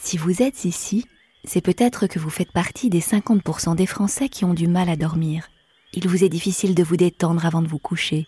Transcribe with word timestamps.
Si 0.00 0.16
vous 0.16 0.42
êtes 0.42 0.64
ici, 0.64 1.06
c'est 1.44 1.60
peut-être 1.60 2.06
que 2.06 2.18
vous 2.18 2.30
faites 2.30 2.52
partie 2.52 2.90
des 2.90 3.00
50% 3.00 3.76
des 3.76 3.86
Français 3.86 4.28
qui 4.28 4.44
ont 4.44 4.54
du 4.54 4.66
mal 4.66 4.88
à 4.88 4.96
dormir. 4.96 5.48
Il 5.92 6.08
vous 6.08 6.24
est 6.24 6.28
difficile 6.28 6.74
de 6.74 6.82
vous 6.82 6.96
détendre 6.96 7.46
avant 7.46 7.62
de 7.62 7.68
vous 7.68 7.78
coucher. 7.78 8.26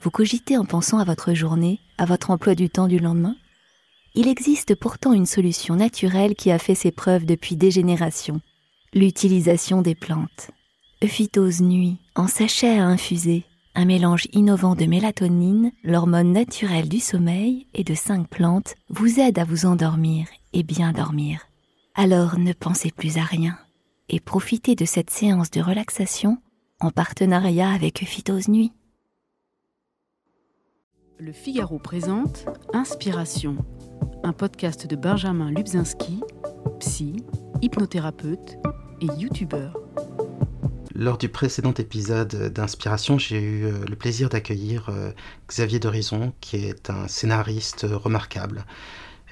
Vous 0.00 0.10
cogitez 0.10 0.56
en 0.56 0.64
pensant 0.64 0.98
à 0.98 1.04
votre 1.04 1.34
journée, 1.34 1.80
à 1.98 2.04
votre 2.04 2.30
emploi 2.30 2.54
du 2.54 2.70
temps 2.70 2.86
du 2.86 2.98
lendemain 2.98 3.36
Il 4.14 4.28
existe 4.28 4.74
pourtant 4.74 5.12
une 5.12 5.26
solution 5.26 5.74
naturelle 5.74 6.34
qui 6.34 6.50
a 6.50 6.58
fait 6.58 6.76
ses 6.76 6.92
preuves 6.92 7.26
depuis 7.26 7.56
des 7.56 7.70
générations. 7.70 8.40
L'utilisation 8.94 9.82
des 9.82 9.94
plantes. 9.94 10.50
Euphytose 11.02 11.60
nuit, 11.60 11.96
en 12.14 12.28
sachet 12.28 12.78
à 12.78 12.86
infuser, 12.86 13.44
un 13.78 13.84
mélange 13.84 14.26
innovant 14.32 14.74
de 14.74 14.86
mélatonine, 14.86 15.70
l'hormone 15.84 16.32
naturelle 16.32 16.88
du 16.88 16.98
sommeil, 16.98 17.68
et 17.74 17.84
de 17.84 17.94
cinq 17.94 18.26
plantes 18.26 18.74
vous 18.88 19.20
aide 19.20 19.38
à 19.38 19.44
vous 19.44 19.66
endormir 19.66 20.26
et 20.52 20.64
bien 20.64 20.90
dormir. 20.90 21.42
Alors 21.94 22.40
ne 22.40 22.52
pensez 22.52 22.90
plus 22.90 23.18
à 23.18 23.22
rien 23.22 23.56
et 24.08 24.18
profitez 24.18 24.74
de 24.74 24.84
cette 24.84 25.10
séance 25.10 25.52
de 25.52 25.60
relaxation 25.60 26.38
en 26.80 26.90
partenariat 26.90 27.70
avec 27.70 27.98
Phytose 28.04 28.48
Nuit. 28.48 28.72
Le 31.20 31.30
Figaro 31.30 31.78
présente 31.78 32.46
Inspiration, 32.72 33.58
un 34.24 34.32
podcast 34.32 34.88
de 34.88 34.96
Benjamin 34.96 35.52
Lubzinski, 35.52 36.20
psy, 36.80 37.24
hypnothérapeute 37.62 38.58
et 39.00 39.20
youtubeur. 39.20 39.80
Lors 40.98 41.16
du 41.16 41.28
précédent 41.28 41.72
épisode 41.74 42.52
d'Inspiration, 42.52 43.18
j'ai 43.18 43.40
eu 43.40 43.66
euh, 43.66 43.84
le 43.88 43.94
plaisir 43.94 44.28
d'accueillir 44.28 44.88
euh, 44.88 45.12
Xavier 45.48 45.78
Dorison, 45.78 46.32
qui 46.40 46.56
est 46.56 46.90
un 46.90 47.06
scénariste 47.06 47.86
remarquable. 47.88 48.66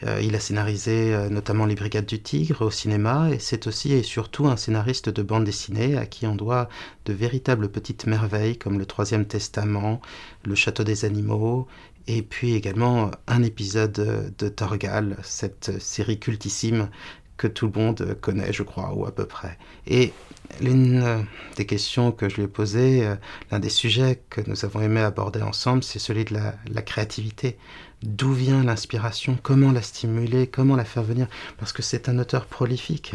Euh, 0.05 0.21
il 0.23 0.37
a 0.37 0.39
scénarisé 0.39 1.29
notamment 1.29 1.67
Les 1.67 1.75
Brigades 1.75 2.07
du 2.07 2.23
Tigre 2.23 2.63
au 2.63 2.71
cinéma 2.71 3.31
et 3.33 3.41
c'est 3.41 3.67
aussi 3.67 3.93
et 3.93 4.05
surtout 4.05 4.47
un 4.47 4.57
scénariste 4.57 5.09
de 5.09 5.23
bande 5.25 5.43
dessinée 5.43 5.97
à 5.97 6.07
qui 6.07 6.29
on 6.29 6.37
doit 6.37 6.69
de 7.05 7.13
véritables 7.13 7.69
petites 7.69 8.07
merveilles 8.07 8.59
comme 8.59 8.79
Le 8.79 8.87
Troisième 8.87 9.27
Testament, 9.27 10.01
Le 10.45 10.55
Château 10.55 10.85
des 10.85 11.05
Animaux 11.05 11.67
et 12.07 12.23
puis 12.23 12.55
également 12.55 13.11
un 13.27 13.43
épisode 13.43 14.35
de 14.39 14.49
Torgal, 14.49 15.17
cette 15.25 15.81
série 15.81 16.21
cultissime 16.21 16.91
que 17.37 17.47
tout 17.47 17.67
le 17.67 17.73
monde 17.81 18.17
connaît, 18.21 18.53
je 18.53 18.63
crois, 18.63 18.93
ou 18.95 19.07
à 19.07 19.15
peu 19.15 19.27
près. 19.27 19.59
Et 19.87 20.13
l'une 20.61 21.27
des 21.57 21.67
questions 21.67 22.13
que 22.13 22.29
je 22.29 22.37
lui 22.37 22.43
ai 22.45 22.49
posées, 22.49 23.07
euh, 23.07 23.17
l'un 23.51 23.59
des 23.59 23.69
sujets 23.69 24.23
que 24.31 24.41
nous 24.47 24.65
avons 24.65 24.81
aimé 24.81 25.01
aborder 25.01 25.43
ensemble, 25.43 25.83
c'est 25.83 25.99
celui 25.99 26.25
de 26.25 26.35
la, 26.35 26.83
créativité. 26.83 27.57
D'où 28.03 28.33
vient 28.33 28.63
l'inspiration? 28.63 29.39
Comment 29.43 29.73
la 29.73 29.83
stimuler? 29.83 30.47
Comment 30.47 30.77
la 30.77 30.85
faire 30.85 31.03
venir? 31.03 31.27
Parce 31.59 31.73
que 31.73 31.83
c'est 31.83 32.09
un 32.09 32.19
auteur 32.19 32.47
prolifique. 32.47 33.15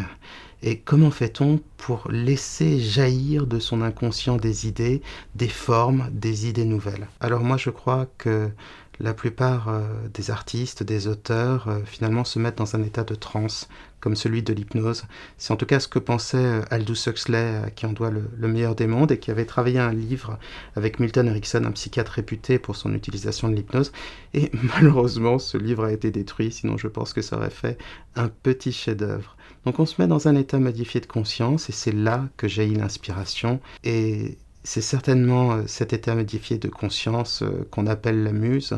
Et 0.64 0.78
comment 0.78 1.12
fait-on 1.12 1.60
pour 1.78 2.08
laisser 2.12 2.80
jaillir 2.80 3.48
de 3.48 3.60
son 3.60 3.82
inconscient 3.82 4.38
des 4.38 4.68
idées, 4.68 5.02
des 5.34 5.48
formes, 5.48 6.10
des 6.12 6.48
idées 6.48 6.66
nouvelles? 6.66 7.08
Alors 7.20 7.42
moi 7.42 7.58
je 7.58 7.72
crois 7.72 8.08
que 8.20 8.52
la 9.00 9.16
plupart 9.16 9.70
euh, 9.70 9.82
des 10.14 10.30
artistes, 10.30 10.84
des 10.84 11.08
auteurs, 11.08 11.68
euh, 11.68 11.80
finalement 11.86 12.24
se 12.24 12.38
mettent 12.38 12.60
dans 12.60 12.76
un 12.76 12.84
état 12.84 13.04
de 13.04 13.16
transe, 13.16 13.68
comme 14.02 14.16
celui 14.16 14.44
de 14.44 14.52
l'hypnose. 14.54 15.06
C'est 15.38 15.54
en 15.54 15.56
tout 15.56 15.66
cas 15.66 15.80
ce 15.80 15.88
que 15.88 16.00
pensait 16.00 16.38
euh, 16.38 16.62
Aldous 16.70 17.08
Huxley, 17.08 17.62
à 17.64 17.70
qui 17.70 17.86
on 17.86 17.94
doit 17.94 18.12
le, 18.12 18.48
meilleur 18.48 18.76
des 18.76 18.88
mondes, 18.88 19.12
et 19.12 19.20
qui 19.20 19.32
avait 19.32 19.46
travaillé 19.46 19.80
un 19.80 19.94
livre 19.94 20.38
avec 20.76 21.00
Milton 21.00 21.28
Erickson, 21.28 21.64
un 21.66 21.72
psychiatre 21.72 22.14
réputé 22.14 22.60
pour 22.60 22.76
son 22.76 22.94
utilisation 22.94 23.48
de 23.48 23.56
l'hypnose. 23.56 23.94
Et 24.34 24.52
malheureusement, 24.76 25.40
ce 25.40 25.58
livre 25.58 25.86
a 25.86 25.92
été 25.94 26.12
détruit, 26.12 26.52
sinon 26.52 26.78
je 26.78 26.88
pense 26.88 27.14
que 27.14 27.22
ça 27.22 27.38
aurait 27.38 27.50
fait 27.50 27.78
un 28.16 28.28
petit 28.28 28.74
chef-d'œuvre. 28.74 29.38
Donc 29.66 29.80
on 29.80 29.86
se 29.86 30.02
met 30.02 30.08
dans 30.08 30.28
un 30.28 30.36
état 30.36 30.60
modifié 30.60 31.00
de 31.00 31.06
conscience, 31.06 31.70
et 31.70 31.74
c'est 31.74 31.94
là 31.94 32.28
que 32.36 32.48
jaillit 32.48 32.76
l'inspiration. 32.76 33.62
Et 33.84 34.38
c'est 34.64 34.82
certainement 34.82 35.54
euh, 35.54 35.64
cet 35.68 35.94
état 35.94 36.16
modifié 36.16 36.58
de 36.58 36.68
conscience 36.68 37.42
euh, 37.42 37.68
qu'on 37.72 37.88
appelle 37.88 38.24
la 38.24 38.32
muse. 38.32 38.76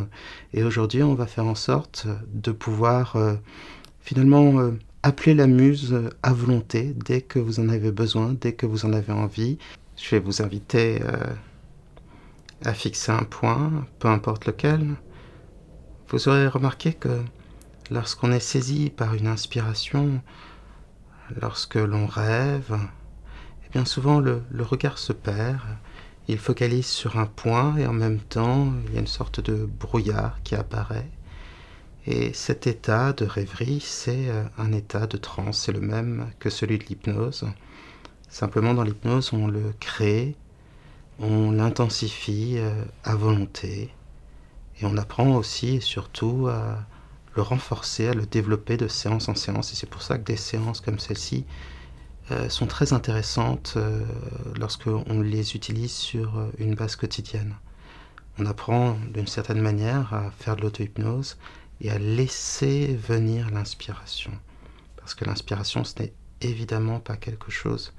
Et 0.53 0.63
aujourd'hui, 0.63 1.03
on 1.03 1.13
va 1.13 1.27
faire 1.27 1.45
en 1.45 1.55
sorte 1.55 2.07
de 2.33 2.51
pouvoir 2.51 3.15
euh, 3.15 3.35
finalement 4.01 4.71
appeler 5.03 5.35
la 5.35 5.47
muse 5.47 6.09
à 6.23 6.33
volonté 6.33 6.95
dès 7.05 7.21
que 7.21 7.39
vous 7.39 7.59
en 7.59 7.69
avez 7.69 7.91
besoin, 7.91 8.35
dès 8.39 8.53
que 8.53 8.65
vous 8.65 8.85
en 8.85 8.93
avez 8.93 9.13
envie. 9.13 9.57
Je 9.97 10.09
vais 10.11 10.19
vous 10.19 10.41
inviter 10.41 11.01
à 12.65 12.73
fixer 12.73 13.11
un 13.11 13.23
point, 13.23 13.85
peu 13.99 14.07
importe 14.07 14.45
lequel. 14.45 14.95
Vous 16.09 16.27
aurez 16.27 16.47
remarqué 16.47 16.93
que 16.93 17.21
lorsqu'on 17.91 18.31
est 18.31 18.39
saisi 18.39 18.89
par 18.89 19.13
une 19.13 19.27
inspiration, 19.27 20.21
lorsque 21.41 21.75
l'on 21.75 22.05
rêve, 22.05 22.77
bien 23.71 23.85
souvent 23.85 24.19
le, 24.19 24.43
regard 24.59 24.97
se 24.97 25.13
perd, 25.13 25.59
il 26.27 26.37
focalise 26.37 26.87
sur 26.87 27.17
un 27.17 27.25
point 27.25 27.75
et 27.77 27.87
en 27.87 27.93
même 27.93 28.19
temps 28.19 28.71
il 28.87 28.93
y 28.93 28.97
a 28.97 29.01
une 29.01 29.07
sorte 29.07 29.41
de 29.41 29.65
brouillard 29.65 30.41
qui 30.43 30.55
apparaît. 30.55 31.09
Et 32.05 32.33
cet 32.33 32.67
état 32.67 33.13
de 33.13 33.25
rêverie, 33.25 33.79
c'est 33.79 34.27
euh, 34.27 34.43
un 34.57 34.73
état 34.73 35.07
de 35.07 35.15
transe, 35.15 35.57
c'est 35.57 35.71
le 35.71 35.79
même 35.79 36.29
que 36.39 36.49
celui 36.49 36.77
de 36.77 36.83
l'hypnose. 36.83 37.45
Simplement 38.27 38.73
dans 38.73 38.83
l'hypnose, 38.83 39.31
on 39.31 39.47
le 39.47 39.73
crée, 39.79 40.35
on 41.19 41.51
l'intensifie 41.51 42.55
euh, 42.57 42.83
à 43.05 43.15
volonté, 43.15 43.89
et 44.81 44.85
on 44.85 44.97
apprend 44.97 45.35
aussi 45.35 45.75
et 45.75 45.79
surtout 45.79 46.47
à 46.49 46.85
le 47.35 47.41
renforcer, 47.41 48.09
à 48.09 48.13
le 48.13 48.25
développer 48.25 48.75
de 48.75 48.89
séance 48.89 49.29
en 49.29 49.35
séance. 49.35 49.71
Et 49.71 49.75
c'est 49.75 49.89
pour 49.89 50.01
ça 50.01 50.17
que 50.17 50.25
des 50.25 50.35
séances 50.35 50.81
comme 50.81 50.99
celle-ci 50.99 51.45
euh, 52.31 52.49
sont 52.49 52.67
très 52.67 52.91
intéressantes 52.91 53.77
lorsqu'on 54.59 55.21
les 55.21 55.55
utilise 55.55 55.93
sur 55.93 56.49
une 56.57 56.75
base 56.75 56.97
quotidienne. 56.97 57.55
On 58.39 58.45
apprend 58.45 58.97
d'une 59.13 59.27
certaine 59.27 59.61
manière 59.61 60.13
à 60.13 60.31
faire 60.31 60.55
de 60.55 60.61
l'auto-hypnose 60.61 61.37
et 61.83 61.91
à 61.91 61.99
laisser 61.99 62.95
venir 62.95 63.51
l'inspiration. 63.51 64.31
Parce 64.95 65.13
que 65.13 65.25
l'inspiration, 65.25 65.83
ce 65.83 66.01
n'est 66.01 66.13
évidemment 66.41 66.99
pas 66.99 67.17
quelque 67.17 67.51
chose 67.51 67.93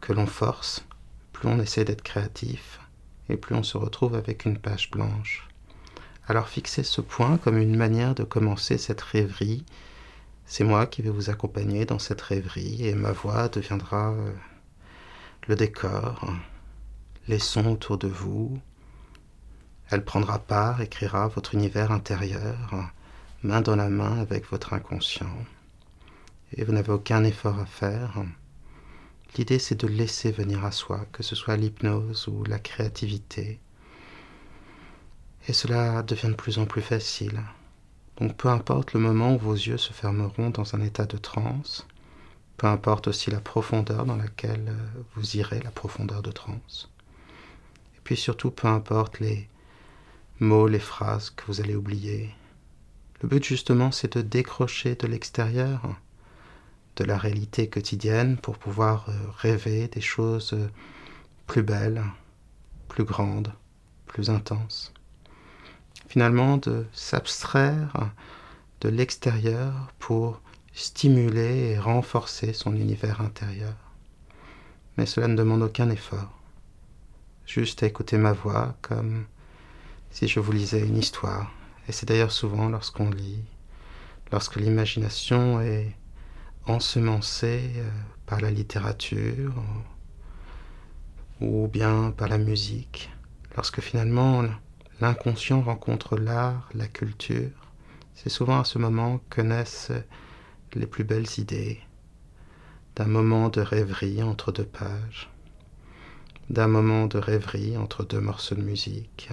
que 0.00 0.12
l'on 0.12 0.26
force. 0.26 0.84
Plus 1.32 1.48
on 1.48 1.58
essaie 1.58 1.84
d'être 1.84 2.02
créatif, 2.02 2.78
et 3.28 3.36
plus 3.36 3.54
on 3.54 3.62
se 3.62 3.76
retrouve 3.76 4.14
avec 4.14 4.44
une 4.44 4.58
page 4.58 4.90
blanche. 4.90 5.48
Alors 6.28 6.48
fixez 6.48 6.82
ce 6.82 7.00
point 7.00 7.38
comme 7.38 7.58
une 7.58 7.76
manière 7.76 8.14
de 8.14 8.22
commencer 8.22 8.78
cette 8.78 9.02
rêverie 9.02 9.64
c'est 10.48 10.64
moi 10.64 10.86
qui 10.86 11.02
vais 11.02 11.10
vous 11.10 11.28
accompagner 11.28 11.84
dans 11.86 11.98
cette 11.98 12.20
rêverie 12.20 12.86
et 12.86 12.94
ma 12.94 13.10
voix 13.10 13.48
deviendra 13.48 14.12
euh, 14.12 14.32
le 15.48 15.56
décor, 15.56 16.32
les 17.26 17.40
sons 17.40 17.72
autour 17.72 17.98
de 17.98 18.06
vous. 18.06 18.56
Elle 19.90 20.04
prendra 20.04 20.38
part, 20.38 20.80
écrira 20.80 21.26
votre 21.26 21.54
univers 21.54 21.90
intérieur, 21.90 22.92
main 23.46 23.60
dans 23.60 23.76
la 23.76 23.88
main 23.88 24.18
avec 24.18 24.50
votre 24.50 24.74
inconscient. 24.74 25.34
Et 26.52 26.64
vous 26.64 26.72
n'avez 26.72 26.92
aucun 26.92 27.24
effort 27.24 27.58
à 27.58 27.66
faire. 27.66 28.22
L'idée, 29.36 29.58
c'est 29.58 29.80
de 29.80 29.86
laisser 29.86 30.32
venir 30.32 30.64
à 30.64 30.72
soi, 30.72 31.06
que 31.12 31.22
ce 31.22 31.34
soit 31.34 31.56
l'hypnose 31.56 32.28
ou 32.28 32.44
la 32.44 32.58
créativité. 32.58 33.60
Et 35.48 35.52
cela 35.52 36.02
devient 36.02 36.28
de 36.28 36.34
plus 36.34 36.58
en 36.58 36.66
plus 36.66 36.82
facile. 36.82 37.40
Donc 38.16 38.36
peu 38.36 38.48
importe 38.48 38.94
le 38.94 39.00
moment 39.00 39.34
où 39.34 39.38
vos 39.38 39.54
yeux 39.54 39.76
se 39.76 39.92
fermeront 39.92 40.50
dans 40.50 40.74
un 40.74 40.80
état 40.80 41.04
de 41.04 41.18
transe, 41.18 41.86
peu 42.56 42.66
importe 42.66 43.08
aussi 43.08 43.30
la 43.30 43.40
profondeur 43.40 44.06
dans 44.06 44.16
laquelle 44.16 44.68
euh, 44.68 45.02
vous 45.14 45.36
irez, 45.36 45.60
la 45.60 45.70
profondeur 45.70 46.22
de 46.22 46.32
transe. 46.32 46.90
Et 47.96 48.00
puis 48.02 48.16
surtout, 48.16 48.50
peu 48.50 48.68
importe 48.68 49.20
les 49.20 49.48
mots, 50.40 50.66
les 50.66 50.78
phrases 50.78 51.30
que 51.30 51.44
vous 51.46 51.60
allez 51.60 51.76
oublier. 51.76 52.34
Le 53.22 53.28
but 53.28 53.44
justement, 53.44 53.92
c'est 53.92 54.16
de 54.16 54.22
décrocher 54.22 54.94
de 54.94 55.06
l'extérieur, 55.06 55.96
de 56.96 57.04
la 57.04 57.18
réalité 57.18 57.68
quotidienne, 57.68 58.36
pour 58.36 58.58
pouvoir 58.58 59.08
euh, 59.08 59.12
rêver 59.38 59.88
des 59.88 60.00
choses 60.00 60.52
euh, 60.52 60.68
plus 61.46 61.62
belles, 61.62 62.02
plus 62.88 63.04
grandes, 63.04 63.52
plus 64.06 64.30
intenses 64.30 64.92
finalement 66.08 66.56
de 66.56 66.86
s'abstraire 66.92 68.10
de 68.80 68.88
l'extérieur 68.88 69.92
pour 69.98 70.40
stimuler 70.74 71.70
et 71.70 71.78
renforcer 71.78 72.52
son 72.52 72.74
univers 72.74 73.20
intérieur. 73.20 73.74
Mais 74.96 75.06
cela 75.06 75.28
ne 75.28 75.36
demande 75.36 75.62
aucun 75.62 75.90
effort. 75.90 76.32
Juste 77.46 77.82
écouter 77.82 78.18
ma 78.18 78.32
voix 78.32 78.76
comme 78.82 79.26
si 80.10 80.28
je 80.28 80.40
vous 80.40 80.52
lisais 80.52 80.86
une 80.86 80.98
histoire. 80.98 81.50
Et 81.88 81.92
c'est 81.92 82.06
d'ailleurs 82.06 82.32
souvent 82.32 82.68
lorsqu'on 82.68 83.10
lit, 83.10 83.44
lorsque 84.32 84.56
l'imagination 84.56 85.60
est 85.60 85.94
ensemencée 86.66 87.70
euh, 87.76 87.88
par 88.26 88.40
la 88.40 88.50
littérature 88.50 89.54
ou 91.40 91.68
bien 91.68 92.10
par 92.16 92.28
la 92.28 92.38
musique, 92.38 93.10
lorsque 93.54 93.80
finalement 93.80 94.44
l'inconscient 95.00 95.60
rencontre 95.60 96.16
l'art, 96.16 96.68
la 96.74 96.88
culture. 96.88 97.50
C'est 98.14 98.30
souvent 98.30 98.60
à 98.60 98.64
ce 98.64 98.78
moment 98.78 99.20
que 99.30 99.42
naissent 99.42 99.92
les 100.74 100.86
plus 100.86 101.04
belles 101.04 101.38
idées, 101.38 101.80
d'un 102.96 103.06
moment 103.06 103.48
de 103.50 103.60
rêverie 103.60 104.22
entre 104.22 104.52
deux 104.52 104.64
pages, 104.64 105.30
d'un 106.48 106.66
moment 106.66 107.06
de 107.06 107.18
rêverie 107.18 107.76
entre 107.76 108.04
deux 108.04 108.20
morceaux 108.20 108.54
de 108.54 108.62
musique, 108.62 109.28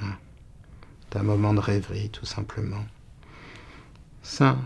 d'un 1.13 1.24
moment 1.24 1.54
de 1.54 1.60
rêverie 1.60 2.10
tout 2.10 2.25
simplement. 2.25 2.83
5. 4.24 4.57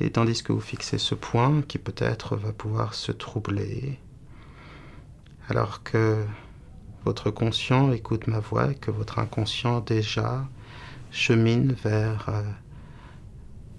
Et 0.00 0.10
tandis 0.10 0.42
que 0.42 0.52
vous 0.52 0.60
fixez 0.60 0.96
ce 0.96 1.14
point 1.14 1.60
qui 1.62 1.78
peut-être 1.78 2.36
va 2.36 2.52
pouvoir 2.52 2.94
se 2.94 3.12
troubler, 3.12 3.98
alors 5.48 5.82
que 5.82 6.24
votre 7.04 7.30
conscient 7.30 7.92
écoute 7.92 8.28
ma 8.28 8.38
voix 8.38 8.70
et 8.70 8.76
que 8.76 8.90
votre 8.90 9.18
inconscient 9.18 9.80
déjà 9.80 10.48
chemine 11.10 11.72
vers 11.72 12.28
euh, 12.28 12.42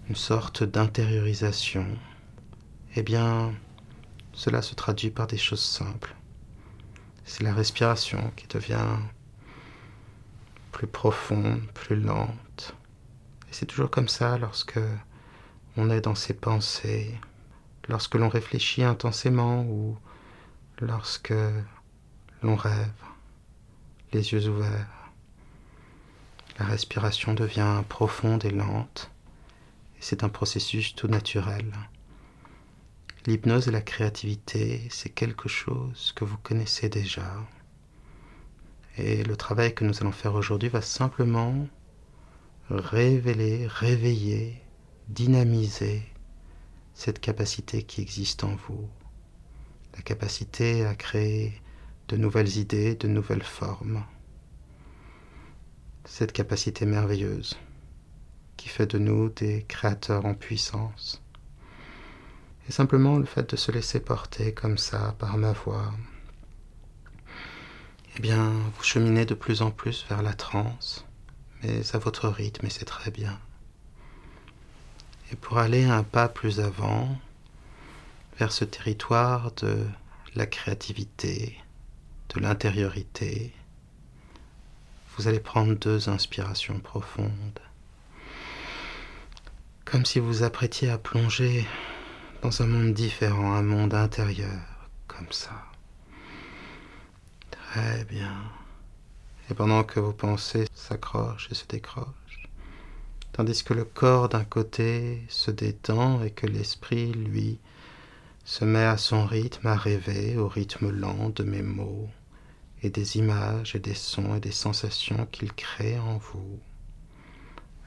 une 0.10 0.16
sorte 0.16 0.64
d'intériorisation, 0.64 1.88
eh 2.96 3.02
bien, 3.02 3.54
cela 4.34 4.62
se 4.62 4.76
traduit 4.76 5.10
par 5.10 5.26
des 5.26 5.38
choses 5.38 5.64
simples. 5.64 6.16
C'est 7.26 7.44
la 7.44 7.54
respiration 7.54 8.32
qui 8.36 8.48
devient 8.48 8.98
plus 10.72 10.88
profonde, 10.88 11.62
plus 11.74 12.00
lente. 12.00 12.76
Et 13.50 13.54
c'est 13.54 13.66
toujours 13.66 13.90
comme 13.90 14.08
ça 14.08 14.38
lorsque 14.38 14.80
on 15.78 15.90
est 15.90 16.02
dans 16.02 16.16
ses 16.16 16.34
pensées, 16.34 17.18
lorsque 17.88 18.16
l'on 18.16 18.30
réfléchit 18.30 18.84
intensément 18.84 19.64
ou 19.64 19.98
lorsque 20.80 21.34
l'on 22.44 22.56
rêve, 22.56 22.92
les 24.14 24.32
yeux 24.32 24.48
ouverts. 24.48 24.88
La 26.58 26.66
respiration 26.66 27.34
devient 27.34 27.84
profonde 27.88 28.44
et 28.46 28.52
lente, 28.52 29.12
et 29.98 30.02
c'est 30.02 30.24
un 30.24 30.30
processus 30.30 30.96
tout 30.96 31.08
naturel. 31.08 31.72
L'hypnose 33.26 33.68
et 33.68 33.72
la 33.72 33.82
créativité, 33.82 34.88
c'est 34.90 35.10
quelque 35.10 35.50
chose 35.50 36.14
que 36.16 36.26
vous 36.26 36.38
connaissez 36.38 36.90
déjà. 36.90 37.46
Et 39.02 39.24
le 39.24 39.38
travail 39.38 39.74
que 39.74 39.86
nous 39.86 40.02
allons 40.02 40.12
faire 40.12 40.36
aujourd'hui 40.36 40.68
va 40.68 40.82
simplement 40.82 41.68
révéler, 42.70 43.66
réveiller, 43.66 44.62
dynamiser 45.08 46.04
cette 46.94 47.22
capacité 47.22 47.84
qui 47.84 48.02
existe 48.02 48.44
en 48.44 48.56
vous. 48.68 48.90
La 49.96 50.02
capacité 50.02 50.86
à 50.86 50.96
créer 50.96 51.54
de 52.10 52.18
nouvelles 52.18 52.58
idées, 52.58 52.96
de 52.96 53.08
nouvelles 53.08 53.44
formes. 53.44 54.04
Cette 56.04 56.34
capacité 56.34 56.86
merveilleuse 56.86 57.58
qui 58.58 58.68
fait 58.68 58.88
de 58.88 58.98
nous 58.98 59.30
des 59.30 59.64
créateurs 59.70 60.26
en 60.26 60.34
puissance. 60.34 61.24
Et 62.68 62.74
simplement 62.74 63.18
le 63.18 63.26
fait 63.26 63.50
de 63.50 63.56
se 63.56 63.72
laisser 63.72 64.02
porter 64.02 64.54
comme 64.54 64.78
ça 64.78 65.16
par 65.18 65.38
ma 65.38 65.54
voix, 65.54 65.94
eh 68.20 68.22
bien, 68.22 68.52
vous 68.76 68.84
cheminez 68.84 69.26
de 69.26 69.34
plus 69.34 69.62
en 69.62 69.72
plus 69.72 70.06
vers 70.10 70.22
la 70.22 70.34
transe, 70.34 71.06
mais 71.64 71.80
à 71.96 71.98
votre 72.00 72.28
rythme, 72.28 72.66
et 72.66 72.70
c'est 72.70 72.84
très 72.84 73.12
bien. 73.12 73.40
Et 75.32 75.38
pour 75.38 75.58
aller 75.58 75.86
un 75.86 76.04
pas 76.04 76.28
plus 76.28 76.60
avant, 76.60 77.18
vers 78.38 78.52
ce 78.52 78.66
territoire 78.66 79.54
de 79.54 79.88
la 80.36 80.46
créativité, 80.46 81.58
de 82.36 82.42
l'intériorité, 82.42 83.54
vous 85.16 85.30
allez 85.30 85.40
prendre 85.40 85.76
deux 85.76 86.10
inspirations 86.10 86.82
profondes, 86.82 87.62
comme 89.86 90.04
si 90.04 90.20
vous 90.20 90.44
apprêtiez 90.44 90.90
à 90.90 90.98
plonger 90.98 91.66
dans 92.42 92.62
un 92.62 92.68
monde 92.68 92.94
différent, 92.94 93.54
un 93.54 93.64
monde 93.64 93.94
intérieur, 93.94 94.90
comme 95.08 95.32
ça. 95.32 95.69
Très 97.72 98.04
bien. 98.06 98.34
Et 99.48 99.54
pendant 99.54 99.84
que 99.84 100.00
vos 100.00 100.12
pensées 100.12 100.66
s'accrochent 100.74 101.50
et 101.52 101.54
se 101.54 101.68
décrochent, 101.68 102.50
tandis 103.32 103.64
que 103.64 103.76
le 103.76 103.84
corps 103.86 104.28
d'un 104.28 104.44
côté 104.44 105.24
se 105.30 105.52
détend 105.52 106.24
et 106.24 106.32
que 106.32 106.48
l'esprit, 106.48 107.14
lui, 107.14 107.60
se 108.44 108.66
met 108.66 108.86
à 108.86 108.98
son 108.98 109.24
rythme 109.24 109.68
à 109.68 109.76
rêver, 109.76 110.36
au 110.36 110.48
rythme 110.48 110.90
lent 110.90 111.30
de 111.30 111.44
mes 111.44 111.62
mots, 111.62 112.10
et 112.82 112.90
des 112.90 113.18
images 113.18 113.76
et 113.76 113.80
des 113.80 113.94
sons 113.94 114.34
et 114.34 114.40
des 114.40 114.52
sensations 114.52 115.28
qu'il 115.28 115.54
crée 115.54 116.00
en 116.00 116.18
vous. 116.18 116.60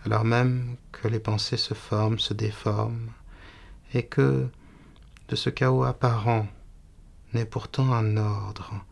Alors 0.05 0.23
même 0.23 0.77
que 0.93 1.09
les 1.09 1.19
pensées 1.19 1.57
se 1.57 1.75
forment, 1.75 2.21
se 2.21 2.35
déforment, 2.35 3.11
et 3.95 4.07
que 4.07 4.47
de 5.27 5.35
ce 5.35 5.51
chaos 5.51 5.83
apparent 5.83 6.47
naît 7.35 7.47
pourtant 7.47 7.93
un 7.93 8.17
ordre, 8.17 8.85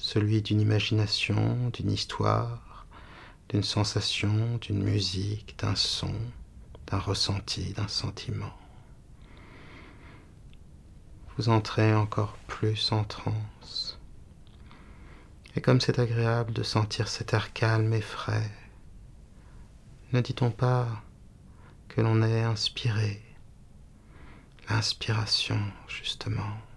celui 0.00 0.40
d'une 0.40 0.62
imagination, 0.62 1.70
d'une 1.74 1.92
histoire, 1.92 2.86
d'une 3.50 3.62
sensation, 3.62 4.56
d'une 4.60 4.82
musique, 4.82 5.56
d'un 5.58 5.74
son, 5.74 6.14
d'un 6.86 6.98
ressenti, 6.98 7.74
d'un 7.74 7.86
sentiment. 7.86 8.56
Vous 11.36 11.50
entrez 11.50 11.94
encore 11.94 12.36
plus 12.46 12.92
en 12.92 13.04
transe. 13.04 13.98
Et 15.54 15.60
comme 15.60 15.80
c'est 15.80 15.98
agréable 15.98 16.54
de 16.54 16.62
sentir 16.62 17.08
cet 17.08 17.34
air 17.34 17.52
calme 17.52 17.92
et 17.92 18.00
frais, 18.00 18.50
ne 20.12 20.20
dit-on 20.20 20.50
pas 20.50 20.88
que 21.88 22.00
l'on 22.00 22.22
est 22.22 22.42
inspiré 22.42 23.22
Inspiration, 24.68 25.60
justement. 25.88 26.69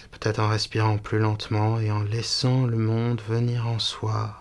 C'est 0.00 0.10
peut-être 0.12 0.38
en 0.38 0.48
respirant 0.48 0.96
plus 0.96 1.18
lentement 1.18 1.80
et 1.80 1.90
en 1.90 2.04
laissant 2.04 2.66
le 2.66 2.78
monde 2.78 3.20
venir 3.20 3.66
en 3.66 3.80
soi 3.80 4.36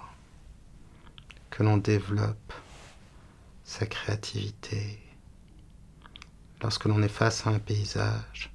que 1.49 1.63
l'on 1.63 1.77
développe 1.77 2.53
sa 3.63 3.87
créativité. 3.87 4.99
Lorsque 6.61 6.85
l'on 6.85 7.01
est 7.01 7.07
face 7.07 7.47
à 7.47 7.49
un 7.49 7.57
paysage, 7.59 8.51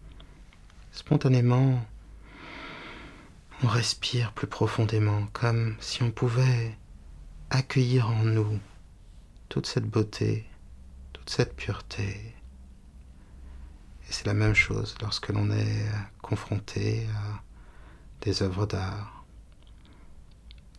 spontanément, 0.93 1.85
on 3.65 3.67
respire 3.67 4.33
plus 4.33 4.47
profondément, 4.47 5.27
comme 5.33 5.75
si 5.81 6.05
on 6.05 6.13
pouvait 6.13 6.79
accueillir 7.51 8.11
en 8.11 8.23
nous 8.23 8.61
toute 9.49 9.67
cette 9.67 9.91
beauté, 9.91 10.47
toute 11.13 11.31
cette 11.31 11.57
pureté, 11.57 12.37
c'est 14.13 14.27
la 14.27 14.35
même 14.35 14.55
chose 14.55 14.95
lorsque 15.01 15.31
l'on 15.31 15.51
est 15.51 15.87
confronté 16.21 17.07
à 17.17 17.43
des 18.21 18.43
œuvres 18.43 18.67
d'art, 18.67 19.25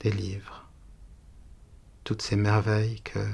des 0.01 0.11
livres, 0.11 0.69
toutes 2.03 2.21
ces 2.21 2.35
merveilles 2.35 3.01
que 3.01 3.25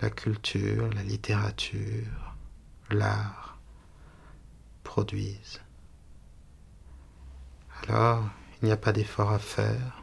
la 0.00 0.08
culture, 0.08 0.88
la 0.94 1.02
littérature, 1.02 2.34
l'art 2.90 3.58
produisent. 4.84 5.60
Alors, 7.82 8.26
il 8.60 8.66
n'y 8.66 8.72
a 8.72 8.76
pas 8.76 8.92
d'effort 8.92 9.32
à 9.32 9.38
faire. 9.38 10.02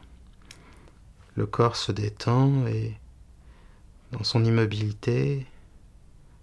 Le 1.34 1.46
corps 1.46 1.76
se 1.76 1.92
détend 1.92 2.66
et 2.68 2.96
dans 4.12 4.22
son 4.22 4.44
immobilité, 4.44 5.44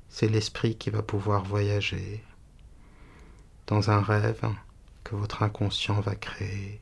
c'est 0.10 0.28
l'esprit 0.28 0.76
qui 0.76 0.90
va 0.90 1.02
pouvoir 1.02 1.44
voyager, 1.44 2.24
dans 3.68 3.90
un 3.90 4.02
rêve 4.02 4.50
que 5.04 5.16
votre 5.16 5.44
inconscient 5.44 6.02
va 6.02 6.16
créer, 6.16 6.82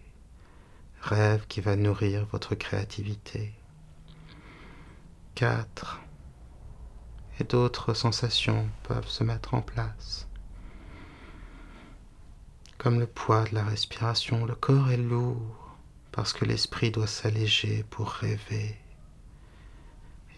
rêve 1.02 1.46
qui 1.48 1.62
va 1.62 1.76
nourrir 1.76 2.26
votre 2.32 2.56
créativité. 2.56 3.54
4. 5.36 6.02
Et 7.40 7.44
d'autres 7.44 7.94
sensations 7.94 8.68
peuvent 8.84 9.08
se 9.08 9.24
mettre 9.24 9.54
en 9.54 9.62
place. 9.62 10.28
Comme 12.78 13.00
le 13.00 13.08
poids 13.08 13.44
de 13.46 13.56
la 13.56 13.64
respiration, 13.64 14.46
le 14.46 14.56
corps 14.56 14.92
est 14.92 14.98
lourd 14.98 15.78
parce 16.12 16.34
que 16.34 16.46
l'esprit 16.46 16.92
doit 16.92 17.08
s'alléger 17.08 17.86
pour 17.90 18.10
rêver. 18.10 18.78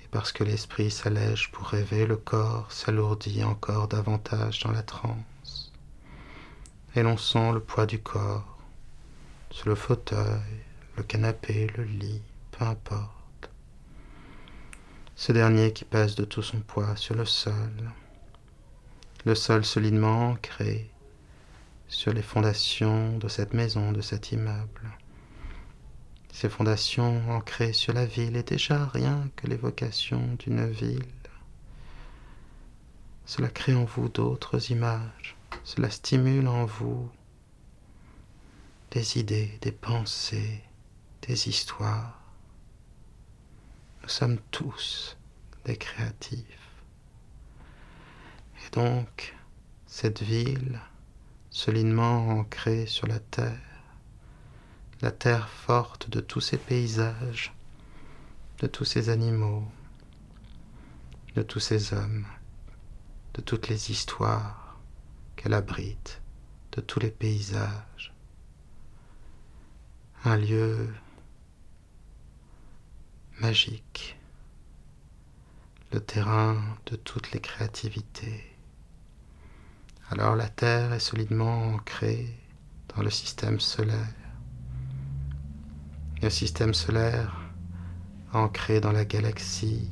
Et 0.03 0.07
parce 0.12 0.31
que 0.31 0.43
l'esprit 0.43 0.91
s'allège 0.91 1.51
pour 1.51 1.67
rêver, 1.67 2.05
le 2.05 2.17
corps 2.17 2.71
s'alourdit 2.71 3.43
encore 3.43 3.88
davantage 3.88 4.59
dans 4.59 4.71
la 4.71 4.83
transe 4.83 5.33
et 6.95 7.03
l'on 7.03 7.17
sent 7.17 7.51
le 7.53 7.59
poids 7.59 7.85
du 7.85 8.00
corps 8.00 8.57
sur 9.50 9.69
le 9.69 9.75
fauteuil, 9.75 10.63
le 10.97 11.03
canapé, 11.03 11.67
le 11.77 11.83
lit, 11.83 12.21
peu 12.51 12.65
importe. 12.65 13.50
Ce 15.15 15.31
dernier 15.31 15.73
qui 15.73 15.85
pèse 15.85 16.15
de 16.15 16.25
tout 16.25 16.41
son 16.41 16.59
poids 16.59 16.95
sur 16.95 17.15
le 17.15 17.25
sol, 17.25 17.91
le 19.25 19.35
sol 19.35 19.63
solidement 19.63 20.31
ancré 20.31 20.89
sur 21.88 22.13
les 22.13 22.23
fondations 22.23 23.17
de 23.17 23.27
cette 23.27 23.53
maison, 23.53 23.91
de 23.91 24.01
cet 24.01 24.31
immeuble. 24.31 24.91
Ces 26.31 26.50
fondations 26.50 27.21
ancrées 27.29 27.73
sur 27.73 27.93
la 27.93 28.05
ville 28.05 28.35
est 28.35 28.50
déjà 28.50 28.88
rien 28.88 29.29
que 29.35 29.47
l'évocation 29.47 30.35
d'une 30.39 30.67
ville. 30.67 31.05
cela 33.25 33.50
crée 33.50 33.75
en 33.75 33.85
vous 33.85 34.09
d'autres 34.09 34.71
images, 34.71 35.38
cela 35.63 35.89
stimule 35.89 36.48
en 36.48 36.65
vous 36.65 37.10
des 38.91 39.17
idées, 39.17 39.57
des 39.62 39.72
pensées, 39.72 40.62
des 41.24 41.48
histoires. 41.50 42.19
Nous 44.01 44.10
sommes 44.10 44.38
tous 44.51 45.17
des 45.65 45.77
créatifs. 45.77 46.83
Et 48.65 48.69
donc, 48.72 49.36
cette 49.88 50.22
ville, 50.22 50.79
solidement 51.50 52.29
ancrée 52.29 52.86
sur 52.86 53.07
la 53.07 53.19
terre, 53.19 53.60
la 55.01 55.12
terre 55.12 55.50
forte 55.50 56.10
de 56.10 56.19
tous 56.19 56.41
ces 56.41 56.57
paysages, 56.57 57.53
de 58.60 58.67
tous 58.67 58.86
ces 58.86 59.10
animaux, 59.10 59.67
de 61.36 61.41
tous 61.41 61.60
ces 61.60 61.93
hommes, 61.93 62.25
de 63.33 63.41
toutes 63.41 63.69
les 63.69 63.91
histoires 63.91 64.62
qu'elle 65.43 65.53
abrite, 65.53 66.21
de 66.71 66.79
tous 66.79 67.01
les 67.01 67.12
paysages. 67.12 68.13
Un 70.23 70.38
lieu 70.38 70.88
magique, 73.41 74.17
le 75.91 76.00
terrain 76.00 76.62
de 76.85 76.95
toutes 76.95 77.33
les 77.33 77.41
créativités. 77.41 78.55
Alors 80.09 80.38
la 80.38 80.47
Terre 80.47 80.93
est 80.93 81.00
solidement 81.00 81.73
ancrée 81.73 82.39
dans 82.95 83.03
le 83.03 83.09
système 83.09 83.59
solaire. 83.59 84.15
Le 86.21 86.29
système 86.29 86.73
solaire 86.73 87.38
ancré 88.31 88.79
dans 88.79 88.93
la 88.93 89.03
galaxie 89.03 89.91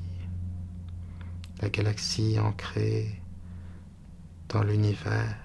la 1.61 1.69
galaxie 1.69 2.39
ancrée 2.39 3.20
dans 4.51 4.63
l'univers, 4.63 5.37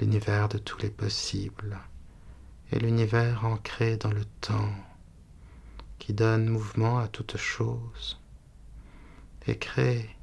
l'univers 0.00 0.48
de 0.48 0.58
tous 0.58 0.82
les 0.82 0.90
possibles, 0.90 1.78
et 2.72 2.80
l'univers 2.80 3.44
ancré 3.44 3.96
dans 3.96 4.10
le 4.10 4.24
temps, 4.40 4.74
qui 6.00 6.14
donne 6.14 6.48
mouvement 6.48 6.98
à 6.98 7.06
toute 7.06 7.36
chose, 7.36 8.20
et 9.46 9.56
crée 9.56 10.16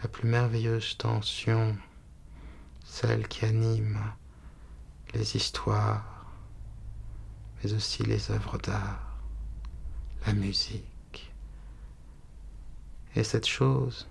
la 0.00 0.08
plus 0.08 0.28
merveilleuse 0.28 0.96
tension, 0.98 1.76
celle 2.84 3.26
qui 3.26 3.44
anime 3.44 3.98
les 5.14 5.34
histoires, 5.34 6.32
mais 7.56 7.72
aussi 7.72 8.04
les 8.04 8.30
œuvres 8.30 8.58
d'art, 8.58 9.18
la 10.26 10.32
musique. 10.32 11.32
Et 13.16 13.24
cette 13.24 13.48
chose, 13.48 14.06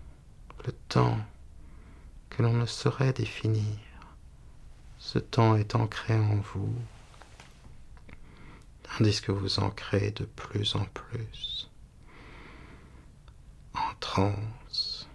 le 0.65 0.74
temps 0.89 1.17
que 2.30 2.44
l'on 2.44 2.54
ne 2.54 2.66
saurait 2.66 3.14
définir, 3.14 3.78
ce 4.98 5.20
temps 5.20 5.56
est 5.56 5.76
ancré 5.76 6.16
en 6.16 6.36
vous, 6.36 6.74
tandis 8.84 9.22
que 9.22 9.32
vous 9.32 9.60
ancrez 9.60 10.12
de 10.12 10.26
plus 10.26 10.76
en 10.76 10.86
plus 10.86 11.70
en 13.74 13.94
transe. 14.00 15.08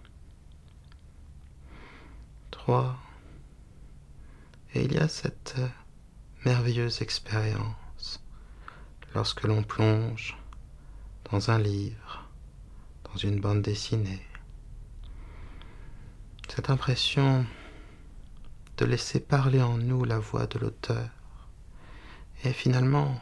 3. 2.51 2.97
Et 4.75 4.83
il 4.83 4.93
y 4.93 4.97
a 4.97 5.07
cette 5.07 5.55
merveilleuse 6.45 7.01
expérience 7.01 8.23
lorsque 9.13 9.43
l'on 9.43 9.63
plonge 9.63 10.37
dans 11.29 11.51
un 11.51 11.59
livre 11.59 12.23
une 13.21 13.39
bande 13.39 13.61
dessinée. 13.61 14.21
Cette 16.55 16.69
impression 16.69 17.47
de 18.77 18.85
laisser 18.85 19.19
parler 19.19 19.59
en 19.63 19.75
nous 19.79 20.03
la 20.03 20.19
voix 20.19 20.45
de 20.45 20.59
l'auteur. 20.59 21.09
Et 22.43 22.53
finalement, 22.53 23.19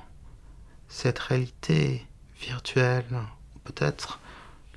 cette 0.89 1.19
réalité 1.19 2.05
virtuelle, 2.41 3.21
peut-être 3.63 4.19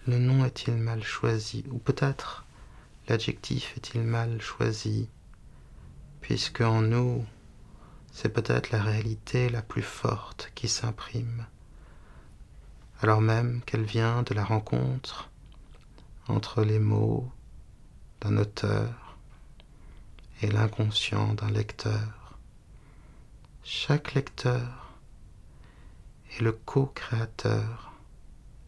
le 0.06 0.18
nom 0.18 0.44
est-il 0.44 0.74
mal 0.74 1.02
choisi, 1.02 1.64
ou 1.72 1.78
peut-être 1.78 2.44
l'adjectif 3.08 3.76
est-il 3.76 4.02
mal 4.02 4.40
choisi, 4.40 5.08
puisque 6.20 6.60
en 6.60 6.80
nous, 6.80 7.26
c'est 8.12 8.32
peut-être 8.32 8.70
la 8.70 8.80
réalité 8.80 9.48
la 9.48 9.62
plus 9.62 9.82
forte 9.82 10.52
qui 10.54 10.68
s'imprime 10.68 11.44
alors 13.02 13.20
même 13.20 13.62
qu'elle 13.66 13.82
vient 13.82 14.22
de 14.22 14.32
la 14.32 14.44
rencontre 14.44 15.28
entre 16.28 16.62
les 16.62 16.78
mots 16.78 17.28
d'un 18.24 18.38
auteur 18.38 19.16
et 20.40 20.46
l'inconscient 20.46 21.34
d'un 21.34 21.50
lecteur. 21.50 22.38
Chaque 23.62 24.14
lecteur 24.14 24.94
est 26.30 26.40
le 26.40 26.52
co-créateur 26.52 27.92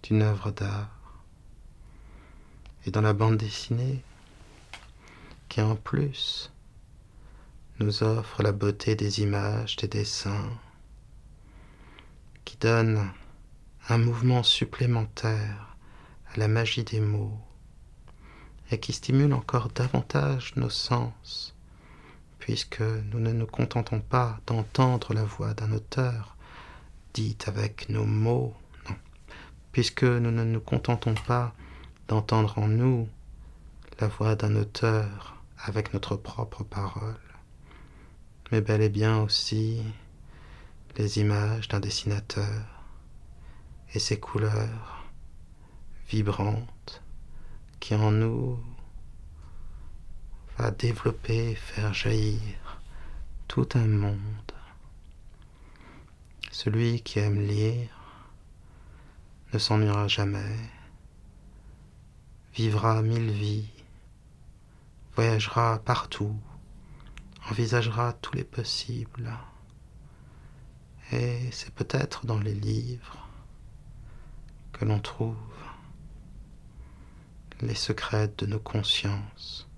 d'une 0.02 0.22
œuvre 0.22 0.50
d'art. 0.50 0.90
Et 2.84 2.90
dans 2.90 3.00
la 3.00 3.14
bande 3.14 3.38
dessinée, 3.38 4.02
qui 5.48 5.62
en 5.62 5.74
plus 5.74 6.52
nous 7.80 8.02
offre 8.02 8.42
la 8.42 8.52
beauté 8.52 8.94
des 8.94 9.22
images, 9.22 9.76
des 9.76 9.88
dessins, 9.88 10.50
qui 12.44 12.58
donne 12.58 13.10
un 13.88 13.98
mouvement 13.98 14.42
supplémentaire 14.42 15.76
à 16.34 16.38
la 16.38 16.46
magie 16.46 16.84
des 16.84 17.00
mots 17.00 17.40
et 18.70 18.78
qui 18.78 18.92
stimule 18.92 19.32
encore 19.32 19.68
davantage 19.68 20.54
nos 20.56 20.70
sens, 20.70 21.54
puisque 22.38 22.80
nous 22.80 23.20
ne 23.20 23.32
nous 23.32 23.46
contentons 23.46 24.00
pas 24.00 24.40
d'entendre 24.46 25.14
la 25.14 25.24
voix 25.24 25.54
d'un 25.54 25.72
auteur 25.72 26.36
dite 27.14 27.48
avec 27.48 27.88
nos 27.88 28.04
mots, 28.04 28.54
non, 28.88 28.96
puisque 29.72 30.04
nous 30.04 30.30
ne 30.30 30.44
nous 30.44 30.60
contentons 30.60 31.14
pas 31.14 31.54
d'entendre 32.08 32.58
en 32.58 32.68
nous 32.68 33.08
la 34.00 34.08
voix 34.08 34.36
d'un 34.36 34.56
auteur 34.56 35.42
avec 35.58 35.94
notre 35.94 36.16
propre 36.16 36.64
parole, 36.64 37.16
mais 38.52 38.60
bel 38.60 38.82
et 38.82 38.88
bien 38.88 39.22
aussi 39.22 39.82
les 40.96 41.18
images 41.18 41.68
d'un 41.68 41.80
dessinateur 41.80 42.64
et 43.94 43.98
ces 43.98 44.18
couleurs 44.18 45.04
vibrantes 46.08 46.68
qui 47.86 47.94
en 47.94 48.10
nous 48.10 48.58
va 50.58 50.72
développer, 50.72 51.54
faire 51.54 51.94
jaillir 51.94 52.80
tout 53.46 53.68
un 53.74 53.86
monde. 53.86 54.52
Celui 56.50 57.00
qui 57.02 57.20
aime 57.20 57.46
lire 57.46 57.88
ne 59.52 59.60
s'ennuiera 59.60 60.08
jamais, 60.08 60.56
vivra 62.54 63.02
mille 63.02 63.30
vies, 63.30 63.70
voyagera 65.14 65.78
partout, 65.78 66.36
envisagera 67.48 68.14
tous 68.14 68.34
les 68.34 68.42
possibles. 68.42 69.32
Et 71.12 71.52
c'est 71.52 71.72
peut-être 71.72 72.26
dans 72.26 72.40
les 72.40 72.54
livres 72.54 73.28
que 74.72 74.84
l'on 74.84 74.98
trouve 74.98 75.36
les 77.60 77.74
secrets 77.74 78.30
de 78.38 78.46
nos 78.46 78.58
consciences, 78.58 79.68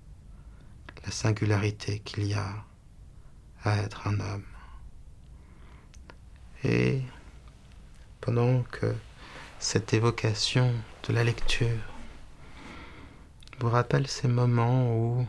la 1.05 1.11
singularité 1.11 1.99
qu'il 1.99 2.25
y 2.25 2.33
a 2.33 2.65
à 3.63 3.77
être 3.77 4.07
un 4.07 4.19
homme. 4.19 4.45
Et 6.63 7.01
pendant 8.21 8.63
que 8.63 8.93
cette 9.59 9.93
évocation 9.93 10.73
de 11.07 11.13
la 11.13 11.23
lecture 11.23 11.93
vous 13.59 13.69
rappelle 13.69 14.07
ces 14.07 14.27
moments 14.27 14.95
où 14.95 15.27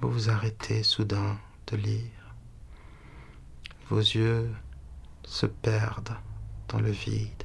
vous 0.00 0.10
vous 0.10 0.30
arrêtez 0.30 0.82
soudain 0.82 1.38
de 1.68 1.76
lire, 1.76 2.34
vos 3.88 3.98
yeux 3.98 4.52
se 5.24 5.46
perdent 5.46 6.16
dans 6.68 6.80
le 6.80 6.90
vide, 6.90 7.37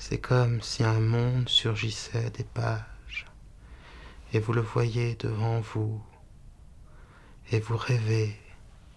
c'est 0.00 0.18
comme 0.18 0.62
si 0.62 0.82
un 0.82 0.98
monde 0.98 1.50
surgissait 1.50 2.30
des 2.30 2.44
pages, 2.44 3.26
et 4.32 4.40
vous 4.40 4.54
le 4.54 4.62
voyez 4.62 5.14
devant 5.16 5.60
vous, 5.60 6.02
et 7.52 7.60
vous 7.60 7.76
rêvez, 7.76 8.34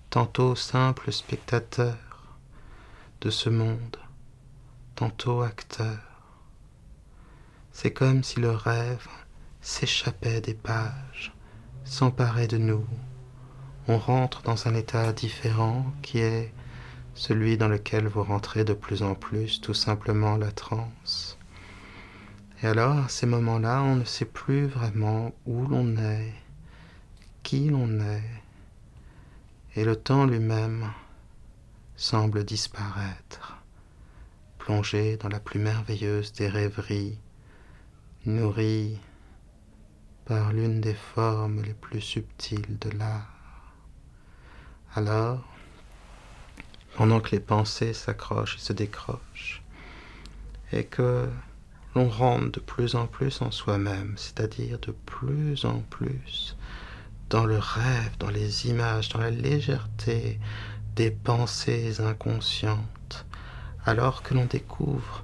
tantôt 0.09 0.55
simple 0.55 1.11
spectateur 1.11 1.97
de 3.19 3.29
ce 3.29 3.49
monde, 3.49 3.97
tantôt 4.95 5.41
acteur. 5.41 5.99
C'est 7.73 7.91
comme 7.91 8.23
si 8.23 8.39
le 8.39 8.51
rêve 8.51 9.07
s'échappait 9.59 10.39
des 10.39 10.53
pages, 10.53 11.33
s'emparait 11.83 12.47
de 12.47 12.57
nous. 12.57 12.87
On 13.89 13.97
rentre 13.97 14.41
dans 14.43 14.69
un 14.69 14.73
état 14.73 15.11
différent 15.11 15.85
qui 16.01 16.19
est 16.19 16.53
celui 17.15 17.57
dans 17.57 17.67
lequel 17.67 18.07
vous 18.07 18.23
rentrez 18.23 18.63
de 18.63 18.73
plus 18.73 19.03
en 19.03 19.15
plus, 19.15 19.61
tout 19.61 19.73
simplement 19.73 20.37
la 20.37 20.51
transe. 20.51 21.37
Et 22.61 22.67
alors, 22.67 22.97
à 22.97 23.09
ces 23.09 23.25
moments-là, 23.25 23.81
on 23.83 23.97
ne 23.97 24.05
sait 24.05 24.25
plus 24.25 24.65
vraiment 24.65 25.33
où 25.45 25.65
l'on 25.67 25.97
est, 25.97 26.33
qui 27.43 27.69
l'on 27.69 27.99
est, 27.99 28.23
et 29.75 29.83
le 29.83 29.95
temps 29.95 30.25
lui-même 30.25 30.91
semble 31.95 32.43
disparaître, 32.43 33.57
plongé 34.57 35.17
dans 35.17 35.29
la 35.29 35.39
plus 35.39 35.59
merveilleuse 35.59 36.31
des 36.33 36.47
rêveries, 36.47 37.19
nourri 38.25 38.99
par 40.25 40.53
l'une 40.53 40.79
des 40.79 40.93
formes 40.93 41.61
les 41.63 41.73
plus 41.73 42.01
subtiles 42.01 42.77
de 42.79 42.89
l'art. 42.91 43.73
Alors, 44.95 45.52
pendant 46.95 47.19
que 47.19 47.31
les 47.31 47.39
pensées 47.39 47.93
s'accrochent 47.93 48.57
et 48.57 48.59
se 48.59 48.73
décrochent, 48.73 49.63
et 50.71 50.85
que 50.85 51.27
l'on 51.95 52.09
rentre 52.09 52.51
de 52.51 52.59
plus 52.59 52.95
en 52.95 53.07
plus 53.07 53.41
en 53.41 53.51
soi-même, 53.51 54.13
c'est-à-dire 54.17 54.79
de 54.79 54.91
plus 54.91 55.65
en 55.65 55.79
plus 55.89 56.55
dans 57.29 57.45
le 57.45 57.57
rêve, 57.57 58.11
dans 58.19 58.29
les 58.29 58.67
images, 58.67 59.09
dans 59.09 59.19
la 59.19 59.31
légèreté 59.31 60.39
des 60.95 61.09
pensées 61.09 61.99
inconscientes, 61.99 63.25
alors 63.85 64.21
que 64.23 64.33
l'on 64.33 64.45
découvre 64.45 65.23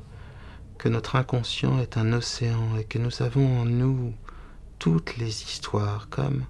que 0.77 0.89
notre 0.89 1.15
inconscient 1.17 1.79
est 1.79 1.97
un 1.97 2.13
océan 2.13 2.77
et 2.77 2.85
que 2.85 2.97
nous 2.97 3.21
avons 3.21 3.61
en 3.61 3.65
nous 3.65 4.13
toutes 4.79 5.17
les 5.17 5.43
histoires, 5.43 6.07
comme 6.09 6.45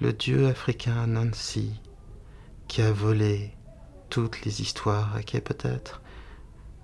le 0.00 0.12
dieu 0.12 0.48
africain 0.48 1.06
Nancy, 1.06 1.72
qui 2.66 2.82
a 2.82 2.92
volé 2.92 3.54
toutes 4.10 4.42
les 4.44 4.60
histoires 4.62 5.18
et 5.18 5.24
qui 5.24 5.36
est 5.36 5.40
peut-être 5.42 6.00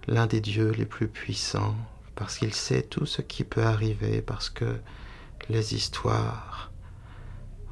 l'un 0.06 0.26
des 0.26 0.40
dieux 0.40 0.70
les 0.70 0.86
plus 0.86 1.08
puissants 1.08 1.76
parce 2.14 2.38
qu'il 2.38 2.54
sait 2.54 2.82
tout 2.82 3.06
ce 3.06 3.22
qui 3.22 3.44
peut 3.44 3.64
arriver, 3.64 4.22
parce 4.22 4.50
que 4.50 4.78
les 5.48 5.74
histoires 5.74 6.72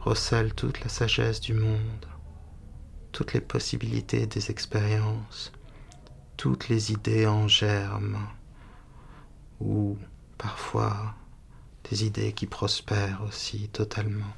recèlent 0.01 0.55
toute 0.55 0.81
la 0.81 0.89
sagesse 0.89 1.41
du 1.41 1.55
monde, 1.55 2.07
toutes 3.13 3.33
les 3.35 3.41
possibilités 3.41 4.27
des 4.27 4.51
expériences, 4.51 5.53
toutes 6.37 6.69
les 6.69 6.93
idées 6.93 7.27
en 7.27 7.47
germe, 7.47 8.19
ou 9.61 9.97
parfois 10.39 11.15
des 11.89 12.05
idées 12.05 12.33
qui 12.33 12.47
prospèrent 12.47 13.23
aussi 13.27 13.69
totalement. 13.69 14.35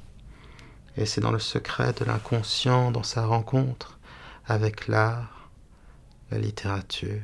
Et 0.97 1.05
c'est 1.05 1.21
dans 1.21 1.31
le 1.31 1.39
secret 1.39 1.93
de 1.93 2.05
l'inconscient, 2.05 2.91
dans 2.91 3.03
sa 3.03 3.25
rencontre 3.25 3.99
avec 4.47 4.87
l'art, 4.87 5.49
la 6.31 6.37
littérature, 6.37 7.21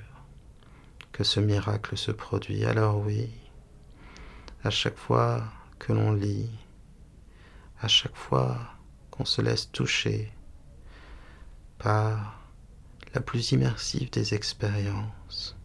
que 1.12 1.24
ce 1.24 1.40
miracle 1.40 1.98
se 1.98 2.12
produit. 2.12 2.66
Alors 2.66 3.00
oui, 3.00 3.30
à 4.64 4.70
chaque 4.70 4.98
fois 4.98 5.44
que 5.80 5.94
l'on 5.94 6.14
lit, 6.14 6.50
à 7.82 7.88
chaque 7.88 8.16
fois 8.16 8.58
qu'on 9.10 9.26
se 9.26 9.42
laisse 9.42 9.72
toucher 9.72 10.32
par 11.78 12.40
la 13.14 13.22
plus 13.22 13.52
immersive 13.52 14.10
des 14.12 14.34
expériences, 14.34 15.58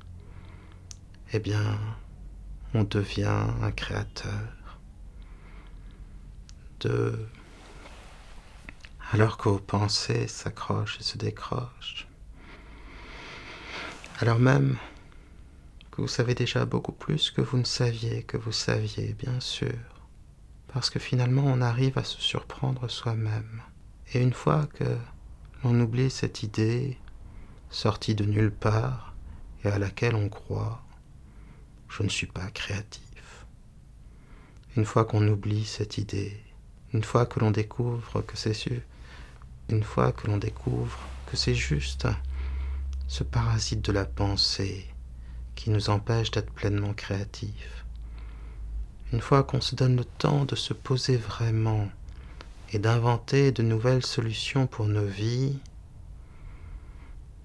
eh 1.33 1.39
bien, 1.39 1.79
on 2.75 2.85
devient 2.85 3.47
un 3.63 3.71
créateur 3.71 4.57
de 6.81 7.27
alors 9.13 9.37
qu'aux 9.37 9.59
pensées 9.59 10.27
s'accrochent 10.29 10.99
et 11.01 11.05
se 11.05 11.19
décrochent. 11.19 12.09
Alors 14.21 14.39
même 14.39 14.77
vous 15.99 16.09
savez 16.09 16.35
déjà 16.35 16.67
beaucoup 16.67 16.93
plus 16.93 17.31
que 17.31 17.41
vous 17.41 17.57
ne 17.57 17.65
saviez 17.65 18.23
que 18.23 18.37
vous 18.37 18.53
saviez, 18.53 19.15
bien 19.15 19.41
sûr, 19.41 19.73
parce 20.69 20.91
que 20.91 20.99
finalement 20.99 21.45
on 21.47 21.63
arrive 21.63 21.97
à 21.97 22.05
se 22.05 22.21
surprendre 22.21 22.89
soi-même. 22.89 23.63
Et 24.13 24.21
une 24.21 24.35
fois 24.35 24.67
que 24.75 24.85
l'on 25.65 25.81
oublie 25.81 26.11
cette 26.11 26.43
idée 26.43 26.99
sortie 27.71 28.15
de 28.15 28.27
nulle 28.27 28.53
part 28.53 29.15
et 29.65 29.69
à 29.69 29.79
laquelle 29.79 30.15
on 30.15 30.29
croit, 30.29 30.83
je 31.89 32.03
ne 32.03 32.11
suis 32.11 32.27
pas 32.27 32.51
créatif. 32.51 33.47
Une 34.77 34.85
fois 34.85 35.07
qu'on 35.07 35.27
oublie 35.27 35.65
cette 35.65 35.97
idée, 35.97 36.39
une 36.93 37.05
fois 37.05 37.25
que 37.25 37.41
l'on 37.41 37.51
découvre 37.51 38.21
que 38.21 38.37
c'est 38.37 38.53
sûr, 38.53 38.83
une 39.69 39.83
fois 39.83 40.13
que 40.13 40.27
l'on 40.27 40.37
découvre 40.37 40.99
que 41.27 41.37
c'est 41.37 41.55
juste 41.55 42.07
ce 43.09 43.25
parasite 43.25 43.85
de 43.85 43.93
la 43.93 44.05
pensée 44.05 44.87
qui 45.55 45.71
nous 45.71 45.91
empêche 45.91 46.31
d'être 46.31 46.53
pleinement 46.53 46.93
créatifs. 46.93 47.85
Une 49.13 49.21
fois 49.21 49.43
qu'on 49.43 49.61
se 49.61 49.75
donne 49.75 49.97
le 49.97 50.05
temps 50.05 50.45
de 50.45 50.57
se 50.57 50.73
poser 50.73 51.17
vraiment 51.17 51.89
et 52.73 52.79
d'inventer 52.79 53.53
de 53.53 53.63
nouvelles 53.63 54.05
solutions 54.05 54.67
pour 54.67 54.87
nos 54.87 55.07
vies, 55.07 55.59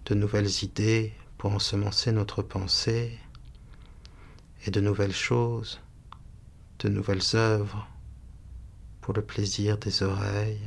de 0.05 0.15
nouvelles 0.15 0.63
idées 0.63 1.13
pour 1.37 1.53
ensemencer 1.53 2.11
notre 2.11 2.41
pensée, 2.41 3.17
et 4.65 4.71
de 4.71 4.81
nouvelles 4.81 5.13
choses, 5.13 5.79
de 6.79 6.89
nouvelles 6.89 7.35
œuvres 7.35 7.87
pour 9.01 9.13
le 9.13 9.23
plaisir 9.23 9.77
des 9.77 10.03
oreilles, 10.03 10.61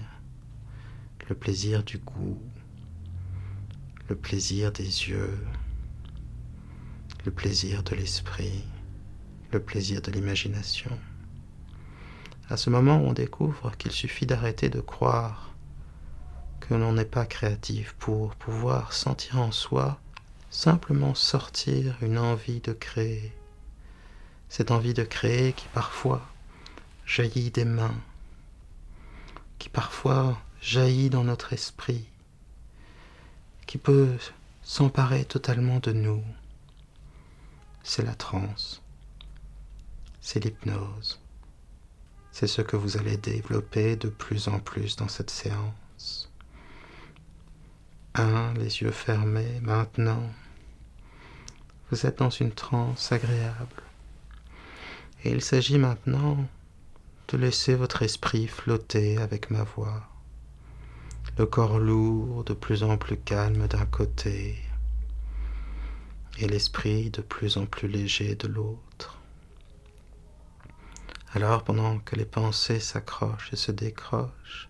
le 1.28 1.34
plaisir 1.34 1.82
du 1.82 1.98
goût, 1.98 2.40
le 4.08 4.16
plaisir 4.16 4.72
des 4.72 4.84
yeux 4.84 5.38
le 7.24 7.30
plaisir 7.30 7.82
de 7.82 7.94
l'esprit, 7.94 8.64
le 9.50 9.60
plaisir 9.60 10.02
de 10.02 10.10
l'imagination. 10.10 10.90
À 12.50 12.58
ce 12.58 12.68
moment, 12.68 12.98
on 12.98 13.14
découvre 13.14 13.74
qu'il 13.78 13.92
suffit 13.92 14.26
d'arrêter 14.26 14.68
de 14.68 14.80
croire 14.80 15.54
que 16.60 16.74
l'on 16.74 16.92
n'est 16.92 17.04
pas 17.06 17.24
créatif 17.24 17.94
pour 17.98 18.34
pouvoir 18.34 18.92
sentir 18.92 19.40
en 19.40 19.52
soi 19.52 19.98
simplement 20.50 21.14
sortir 21.14 21.96
une 22.02 22.18
envie 22.18 22.60
de 22.60 22.72
créer. 22.72 23.32
Cette 24.50 24.70
envie 24.70 24.94
de 24.94 25.02
créer 25.02 25.54
qui 25.54 25.66
parfois 25.68 26.22
jaillit 27.06 27.50
des 27.50 27.64
mains, 27.64 27.98
qui 29.58 29.70
parfois 29.70 30.38
jaillit 30.64 31.10
dans 31.10 31.24
notre 31.24 31.52
esprit, 31.52 32.06
qui 33.66 33.78
peut 33.78 34.16
s'emparer 34.62 35.24
totalement 35.24 35.78
de 35.78 35.92
nous 35.92 36.24
c'est 37.86 38.02
la 38.02 38.14
transe, 38.14 38.82
c'est 40.22 40.42
l'hypnose. 40.42 41.20
C'est 42.32 42.46
ce 42.46 42.62
que 42.62 42.76
vous 42.76 42.96
allez 42.96 43.18
développer 43.18 43.94
de 43.94 44.08
plus 44.08 44.48
en 44.48 44.58
plus 44.58 44.96
dans 44.96 45.06
cette 45.06 45.30
séance. 45.30 46.32
Un, 48.14 48.54
les 48.54 48.80
yeux 48.80 48.90
fermés, 48.90 49.60
maintenant. 49.60 50.32
Vous 51.90 52.06
êtes 52.06 52.18
dans 52.18 52.30
une 52.30 52.52
transe 52.52 53.12
agréable. 53.12 53.82
Et 55.22 55.30
il 55.30 55.42
s'agit 55.42 55.78
maintenant 55.78 56.38
de 57.28 57.36
laisser 57.36 57.74
votre 57.74 58.02
esprit 58.02 58.48
flotter 58.48 59.18
avec 59.18 59.50
ma 59.50 59.62
voix. 59.62 60.08
Le 61.36 61.46
corps 61.46 61.80
lourd, 61.80 62.44
de 62.44 62.54
plus 62.54 62.84
en 62.84 62.96
plus 62.96 63.16
calme 63.16 63.66
d'un 63.66 63.86
côté, 63.86 64.56
et 66.38 66.46
l'esprit 66.46 67.10
de 67.10 67.22
plus 67.22 67.56
en 67.56 67.66
plus 67.66 67.88
léger 67.88 68.36
de 68.36 68.46
l'autre. 68.46 69.18
Alors 71.32 71.64
pendant 71.64 71.98
que 71.98 72.14
les 72.14 72.24
pensées 72.24 72.78
s'accrochent 72.78 73.52
et 73.52 73.56
se 73.56 73.72
décrochent, 73.72 74.68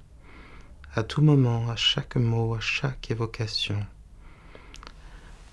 à 0.94 1.02
tout 1.02 1.20
moment, 1.20 1.68
à 1.68 1.76
chaque 1.76 2.16
mot, 2.16 2.54
à 2.54 2.60
chaque 2.60 3.10
évocation, 3.10 3.84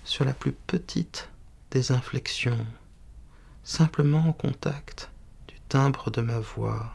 sur 0.04 0.24
la 0.24 0.32
plus 0.32 0.52
petite 0.52 1.28
des 1.72 1.92
inflexions, 1.92 2.66
simplement 3.64 4.30
au 4.30 4.32
contact 4.32 5.10
du 5.46 5.60
timbre 5.68 6.10
de 6.10 6.22
ma 6.22 6.38
voix, 6.38 6.90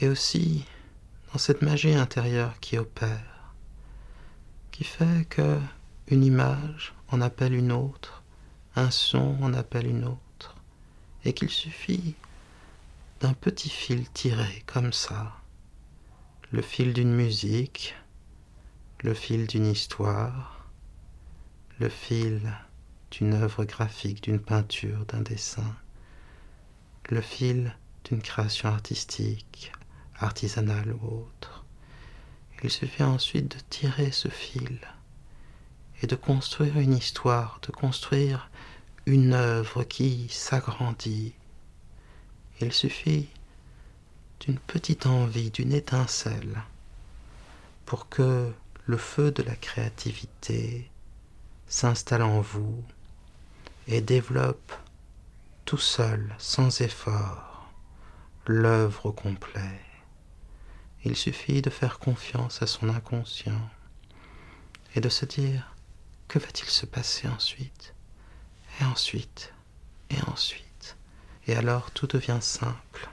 et 0.00 0.08
aussi 0.08 0.66
dans 1.32 1.38
cette 1.38 1.62
magie 1.62 1.94
intérieure 1.94 2.58
qui 2.60 2.78
opère, 2.78 3.52
qui 4.70 4.84
fait 4.84 5.26
que 5.28 5.58
une 6.08 6.24
image 6.24 6.94
en 7.08 7.20
appelle 7.20 7.54
une 7.54 7.72
autre, 7.72 8.22
un 8.76 8.90
son 8.90 9.36
en 9.42 9.54
appelle 9.54 9.86
une 9.86 10.04
autre, 10.04 10.56
et 11.24 11.32
qu'il 11.32 11.50
suffit 11.50 12.14
d'un 13.20 13.32
petit 13.32 13.70
fil 13.70 14.08
tiré 14.10 14.62
comme 14.66 14.92
ça, 14.92 15.32
le 16.52 16.62
fil 16.62 16.92
d'une 16.92 17.14
musique, 17.14 17.96
le 19.00 19.14
fil 19.14 19.46
d'une 19.46 19.66
histoire, 19.66 20.68
le 21.78 21.88
fil 21.88 22.40
d'une 23.10 23.34
œuvre 23.34 23.64
graphique, 23.64 24.22
d'une 24.22 24.40
peinture, 24.40 25.04
d'un 25.06 25.22
dessin, 25.22 25.74
le 27.08 27.20
fil 27.20 27.74
d'une 28.04 28.22
création 28.22 28.68
artistique, 28.68 29.72
artisanale 30.18 30.92
ou 30.92 31.06
autre. 31.06 31.64
Il 32.62 32.70
suffit 32.70 33.02
ensuite 33.02 33.56
de 33.56 33.60
tirer 33.70 34.10
ce 34.10 34.28
fil 34.28 34.80
et 36.02 36.06
de 36.06 36.16
construire 36.16 36.78
une 36.78 36.94
histoire, 36.94 37.60
de 37.66 37.72
construire 37.72 38.50
une 39.06 39.34
œuvre 39.34 39.84
qui 39.84 40.28
s'agrandit. 40.30 41.34
Il 42.60 42.72
suffit 42.72 43.28
d'une 44.40 44.58
petite 44.58 45.06
envie, 45.06 45.50
d'une 45.50 45.72
étincelle, 45.72 46.62
pour 47.84 48.08
que 48.08 48.52
le 48.86 48.96
feu 48.96 49.30
de 49.30 49.42
la 49.42 49.54
créativité 49.54 50.90
s'installe 51.68 52.22
en 52.22 52.40
vous 52.40 52.82
et 53.88 54.00
développe 54.00 54.72
tout 55.64 55.78
seul, 55.78 56.34
sans 56.38 56.80
effort, 56.80 57.70
l'œuvre 58.46 59.10
complète. 59.10 59.85
Il 61.06 61.14
suffit 61.14 61.62
de 61.62 61.70
faire 61.70 62.00
confiance 62.00 62.62
à 62.62 62.66
son 62.66 62.88
inconscient 62.88 63.70
et 64.96 65.00
de 65.00 65.08
se 65.08 65.24
dire 65.24 65.72
que 66.26 66.40
va-t-il 66.40 66.68
se 66.68 66.84
passer 66.84 67.28
ensuite? 67.28 67.94
Et 68.80 68.84
ensuite 68.84 69.54
Et 70.10 70.20
ensuite 70.26 70.96
Et 71.46 71.54
alors 71.54 71.92
tout 71.92 72.08
devient 72.08 72.40
simple. 72.40 73.08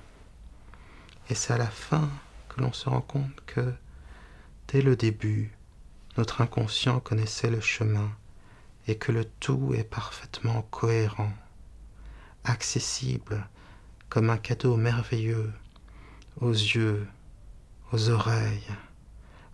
Et 1.29 1.35
c'est 1.35 1.53
à 1.53 1.59
la 1.59 1.69
fin 1.69 2.09
que 2.49 2.61
l'on 2.61 2.73
se 2.73 2.89
rend 2.89 3.01
compte 3.01 3.45
que, 3.45 3.75
dès 4.69 4.81
le 4.81 4.95
début, 4.95 5.51
notre 6.17 6.41
inconscient 6.41 6.99
connaissait 6.99 7.51
le 7.51 7.61
chemin 7.61 8.11
et 8.87 8.97
que 8.97 9.11
le 9.11 9.25
tout 9.39 9.75
est 9.75 9.83
parfaitement 9.83 10.63
cohérent, 10.71 11.31
accessible 12.43 13.47
comme 14.09 14.31
un 14.31 14.37
cadeau 14.37 14.77
merveilleux 14.77 15.53
aux 16.41 16.49
yeux, 16.49 17.07
aux 17.93 18.09
oreilles, 18.09 18.67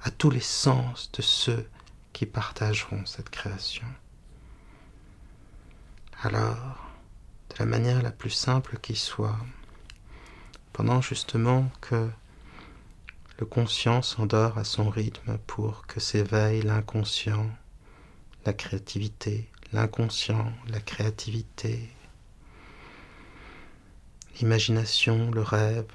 à 0.01 0.11
tous 0.11 0.29
les 0.29 0.39
sens 0.39 1.11
de 1.11 1.21
ceux 1.21 1.69
qui 2.13 2.25
partageront 2.25 3.05
cette 3.05 3.29
création. 3.29 3.85
Alors, 6.23 6.89
de 7.49 7.55
la 7.59 7.65
manière 7.65 8.01
la 8.01 8.11
plus 8.11 8.29
simple 8.29 8.77
qui 8.81 8.95
soit, 8.95 9.37
pendant 10.71 11.01
justement 11.01 11.69
que 11.81 12.09
le 13.39 13.45
conscient 13.45 14.01
s'endort 14.01 14.57
à 14.57 14.63
son 14.63 14.89
rythme 14.89 15.37
pour 15.45 15.85
que 15.85 15.99
s'éveille 15.99 16.61
l'inconscient, 16.61 17.49
la 18.45 18.53
créativité, 18.53 19.49
l'inconscient, 19.73 20.53
la 20.69 20.79
créativité, 20.79 21.89
l'imagination, 24.39 25.29
le 25.29 25.41
rêve, 25.41 25.91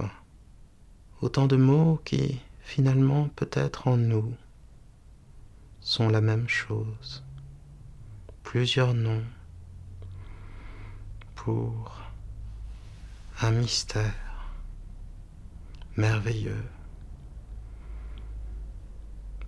autant 1.25 1.47
de 1.47 1.57
mots 1.57 2.03
qui, 2.05 2.39
finalement, 2.61 3.31
peut-être 3.31 3.89
en 3.89 3.97
nous, 3.97 4.35
sont 5.81 6.11
la 6.11 6.21
même 6.21 6.51
chose. 6.51 7.25
Plusieurs 8.43 8.93
noms 8.93 9.25
pour 11.35 11.99
un 13.41 13.53
mystère 13.53 14.53
merveilleux. 15.97 16.67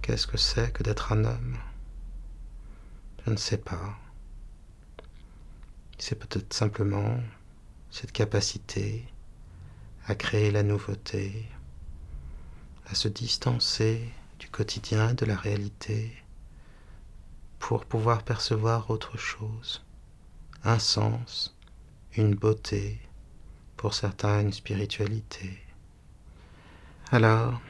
Qu'est-ce 0.01 0.27
que 0.27 0.39
c'est 0.39 0.73
que 0.73 0.83
d'être 0.83 1.13
un 1.13 1.27
homme? 1.27 1.59
Je 3.27 3.33
ne 3.33 3.37
sais 3.37 3.59
pas. 3.59 3.99
C'est 5.99 6.19
peut-être 6.19 6.55
simplement 6.55 7.21
cette 7.91 8.13
capacité 8.13 9.07
à 10.07 10.15
créer 10.15 10.51
la 10.51 10.63
nouveauté, 10.63 11.47
à 12.87 12.95
se 12.95 13.09
distancer 13.09 14.13
du 14.39 14.49
quotidien 14.49 15.15
de 15.15 15.27
la 15.27 15.37
réalité 15.37 16.13
pour 17.59 17.85
pouvoir 17.85 18.23
percevoir 18.23 18.91
autre 18.91 19.17
chose, 19.17 19.85
un 20.63 20.79
sens, 20.79 21.57
une 22.17 22.35
beauté, 22.35 23.01
pour 23.77 23.95
certains 23.95 24.41
une 24.41 24.53
spiritualité. 24.53 25.59
Alors, 27.11 27.61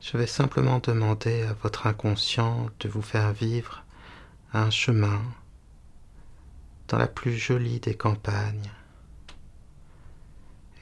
je 0.00 0.16
vais 0.16 0.26
simplement 0.26 0.78
demander 0.78 1.42
à 1.42 1.52
votre 1.52 1.86
inconscient 1.86 2.70
de 2.80 2.88
vous 2.88 3.02
faire 3.02 3.32
vivre 3.32 3.84
un 4.52 4.70
chemin 4.70 5.22
dans 6.88 6.98
la 6.98 7.06
plus 7.06 7.36
jolie 7.36 7.80
des 7.80 7.94
campagnes, 7.94 8.70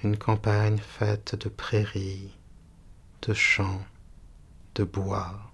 une 0.02 0.16
campagne 0.16 0.78
faite 0.78 1.34
de 1.34 1.48
prairies, 1.48 2.37
de 3.22 3.34
champs, 3.34 3.84
de 4.74 4.84
bois, 4.84 5.52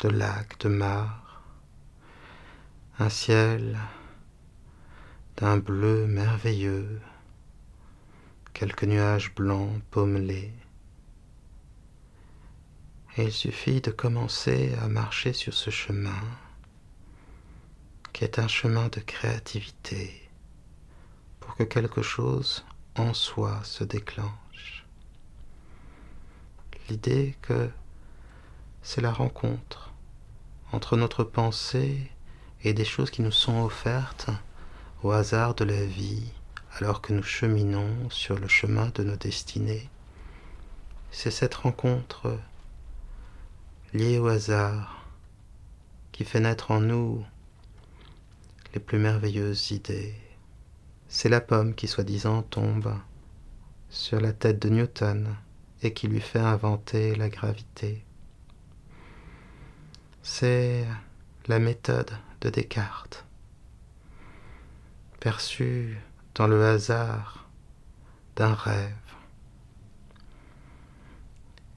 de 0.00 0.08
lacs, 0.08 0.60
de 0.60 0.68
mares, 0.68 1.42
un 2.98 3.08
ciel 3.08 3.78
d'un 5.36 5.58
bleu 5.58 6.06
merveilleux 6.06 7.00
quelques 8.58 8.84
nuages 8.84 9.34
blancs 9.34 9.82
pommelés. 9.90 10.50
Et 13.18 13.24
il 13.24 13.32
suffit 13.32 13.82
de 13.82 13.90
commencer 13.90 14.74
à 14.80 14.88
marcher 14.88 15.34
sur 15.34 15.52
ce 15.52 15.68
chemin, 15.68 16.22
qui 18.14 18.24
est 18.24 18.38
un 18.38 18.48
chemin 18.48 18.88
de 18.88 19.00
créativité, 19.00 20.30
pour 21.38 21.54
que 21.56 21.64
quelque 21.64 22.00
chose 22.00 22.64
en 22.94 23.12
soi 23.12 23.60
se 23.62 23.84
déclenche. 23.84 24.45
L'idée 26.88 27.36
que 27.42 27.68
c'est 28.82 29.00
la 29.00 29.12
rencontre 29.12 29.92
entre 30.70 30.96
notre 30.96 31.24
pensée 31.24 32.10
et 32.62 32.74
des 32.74 32.84
choses 32.84 33.10
qui 33.10 33.22
nous 33.22 33.32
sont 33.32 33.64
offertes 33.64 34.30
au 35.02 35.10
hasard 35.10 35.56
de 35.56 35.64
la 35.64 35.84
vie, 35.84 36.32
alors 36.78 37.00
que 37.00 37.12
nous 37.12 37.24
cheminons 37.24 38.08
sur 38.10 38.38
le 38.38 38.46
chemin 38.46 38.92
de 38.94 39.02
nos 39.02 39.16
destinées. 39.16 39.88
C'est 41.10 41.32
cette 41.32 41.54
rencontre 41.54 42.38
liée 43.92 44.18
au 44.18 44.28
hasard 44.28 45.08
qui 46.12 46.24
fait 46.24 46.40
naître 46.40 46.70
en 46.70 46.80
nous 46.80 47.24
les 48.74 48.80
plus 48.80 48.98
merveilleuses 48.98 49.72
idées. 49.72 50.14
C'est 51.08 51.28
la 51.28 51.40
pomme 51.40 51.74
qui 51.74 51.88
soi-disant 51.88 52.42
tombe 52.42 52.94
sur 53.88 54.20
la 54.20 54.32
tête 54.32 54.60
de 54.60 54.68
Newton 54.68 55.36
qui 55.92 56.08
lui 56.08 56.20
fait 56.20 56.38
inventer 56.38 57.14
la 57.14 57.28
gravité. 57.28 58.04
C'est 60.22 60.86
la 61.46 61.58
méthode 61.58 62.10
de 62.40 62.50
Descartes, 62.50 63.24
perçue 65.20 65.98
dans 66.34 66.46
le 66.46 66.64
hasard 66.64 67.48
d'un 68.34 68.54
rêve. 68.54 68.92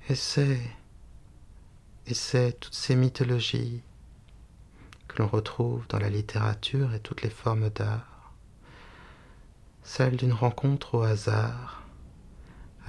Et 0.10 0.16
c'est, 0.16 0.62
et 2.08 2.14
c'est 2.14 2.60
toutes 2.60 2.74
ces 2.74 2.96
mythologies 2.96 3.84
que 5.08 5.22
l'on 5.22 5.28
retrouve 5.28 5.88
dans 5.88 6.00
la 6.00 6.10
littérature 6.10 6.94
et 6.94 7.00
toutes 7.00 7.22
les 7.22 7.30
formes 7.30 7.70
d'art, 7.70 8.34
celle 9.84 10.18
d'une 10.18 10.34
rencontre 10.34 10.96
au 10.96 11.02
hasard 11.04 11.84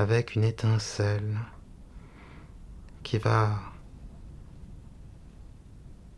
avec 0.00 0.34
une 0.34 0.44
étincelle 0.44 1.36
qui 3.02 3.18
va 3.18 3.60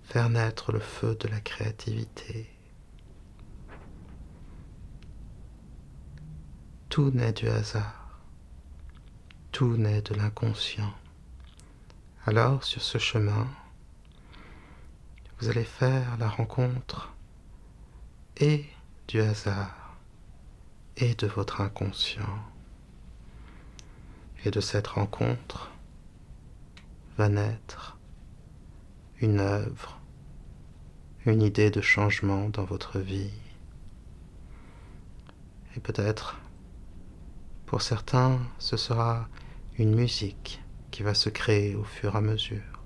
faire 0.04 0.30
naître 0.30 0.70
le 0.70 0.78
feu 0.78 1.16
de 1.16 1.26
la 1.26 1.40
créativité. 1.40 2.48
Tout 6.90 7.10
naît 7.10 7.32
du 7.32 7.48
hasard. 7.48 8.20
Tout 9.50 9.76
naît 9.76 10.02
de 10.02 10.14
l'inconscient. 10.14 10.94
Alors, 12.24 12.62
sur 12.62 12.82
ce 12.82 12.98
chemin, 12.98 13.48
vous 15.40 15.48
allez 15.48 15.64
faire 15.64 16.16
la 16.18 16.28
rencontre 16.28 17.12
et 18.36 18.64
du 19.08 19.20
hasard 19.20 19.96
et 20.96 21.16
de 21.16 21.26
votre 21.26 21.60
inconscient. 21.60 22.51
Et 24.44 24.50
de 24.50 24.60
cette 24.60 24.88
rencontre 24.88 25.70
va 27.16 27.28
naître 27.28 27.98
une 29.20 29.38
œuvre, 29.38 30.00
une 31.26 31.42
idée 31.42 31.70
de 31.70 31.80
changement 31.80 32.48
dans 32.48 32.64
votre 32.64 32.98
vie. 32.98 33.30
Et 35.76 35.80
peut-être 35.80 36.40
pour 37.72 37.80
certains, 37.80 38.38
ce 38.58 38.76
sera 38.76 39.28
une 39.78 39.94
musique 39.94 40.62
qui 40.90 41.02
va 41.02 41.14
se 41.14 41.30
créer 41.30 41.74
au 41.74 41.84
fur 41.84 42.14
et 42.14 42.18
à 42.18 42.20
mesure. 42.20 42.82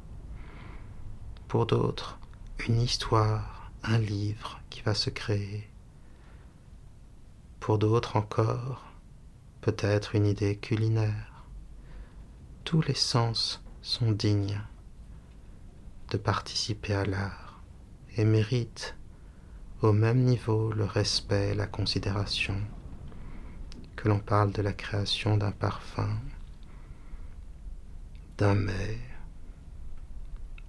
Pour 1.49 1.67
d'autres, 1.67 2.21
une 2.69 2.81
histoire, 2.81 3.73
un 3.83 3.99
livre 3.99 4.61
qui 4.71 4.83
va 4.83 4.95
se 4.95 5.11
créer. 5.11 5.69
Pour 7.59 7.79
d'autres 7.79 8.17
encore, 8.17 8.85
peut-être 9.61 10.15
une 10.15 10.27
idée 10.27 10.57
culinaire. 10.57 11.36
Tous 12.67 12.83
les 12.83 12.95
sens 12.95 13.63
sont 13.81 14.11
dignes 14.11 14.61
de 16.11 16.17
participer 16.17 16.95
à 16.95 17.05
l'art 17.05 17.63
et 18.17 18.25
méritent 18.25 18.97
au 19.83 19.93
même 19.93 20.25
niveau 20.25 20.73
le 20.73 20.85
respect, 20.85 21.55
la 21.55 21.69
considération, 21.69 22.61
que 23.95 24.09
l'on 24.09 24.19
parle 24.19 24.51
de 24.51 24.63
la 24.63 24.73
création 24.73 25.37
d'un 25.37 25.53
parfum, 25.53 26.19
d'un 28.37 28.57
mets, 28.57 28.99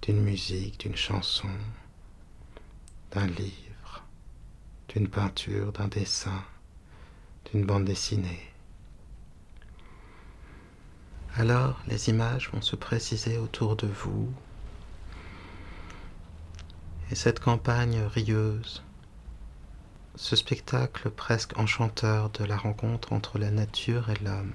d'une 0.00 0.22
musique, 0.22 0.78
d'une 0.78 0.94
chanson, 0.94 1.50
d'un 3.10 3.26
livre, 3.26 4.04
d'une 4.90 5.08
peinture, 5.08 5.72
d'un 5.72 5.88
dessin, 5.88 6.44
d'une 7.50 7.66
bande 7.66 7.86
dessinée. 7.86 8.47
Alors 11.38 11.78
les 11.86 12.08
images 12.08 12.50
vont 12.52 12.62
se 12.62 12.74
préciser 12.74 13.38
autour 13.38 13.76
de 13.76 13.86
vous. 13.86 14.28
Et 17.12 17.14
cette 17.14 17.38
campagne 17.38 18.00
rieuse, 18.12 18.82
ce 20.16 20.34
spectacle 20.34 21.10
presque 21.10 21.56
enchanteur 21.56 22.30
de 22.30 22.42
la 22.42 22.56
rencontre 22.56 23.12
entre 23.12 23.38
la 23.38 23.52
nature 23.52 24.10
et 24.10 24.16
l'homme, 24.24 24.52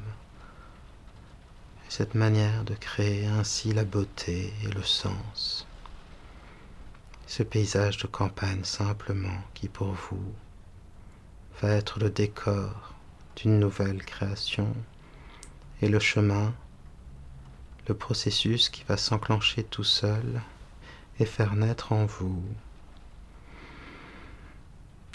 et 1.88 1.91
cette 1.91 2.15
manière 2.15 2.65
de 2.65 2.76
créer 2.76 3.28
ainsi 3.28 3.72
la 3.72 3.86
beauté 3.86 4.54
et 4.65 4.67
le 4.67 4.84
sens, 4.84 5.65
ce 7.28 7.43
paysage 7.43 7.96
de 7.96 8.08
campagne 8.08 8.65
simplement 8.65 9.41
qui 9.54 9.69
pour 9.69 9.93
vous 9.93 10.34
va 11.62 11.69
être 11.69 12.00
le 12.00 12.10
décor 12.10 12.93
d'une 13.38 13.58
nouvelle 13.58 14.04
création 14.04 14.76
et 15.82 15.88
le 15.88 16.00
chemin 16.00 16.54
le 17.88 17.93
processus 17.93 18.69
qui 18.69 18.84
va 18.86 18.98
s'enclencher 18.98 19.63
tout 19.63 19.84
seul 19.84 20.41
et 21.19 21.26
faire 21.26 21.56
naître 21.56 21.91
en 21.91 22.06
vous 22.06 22.43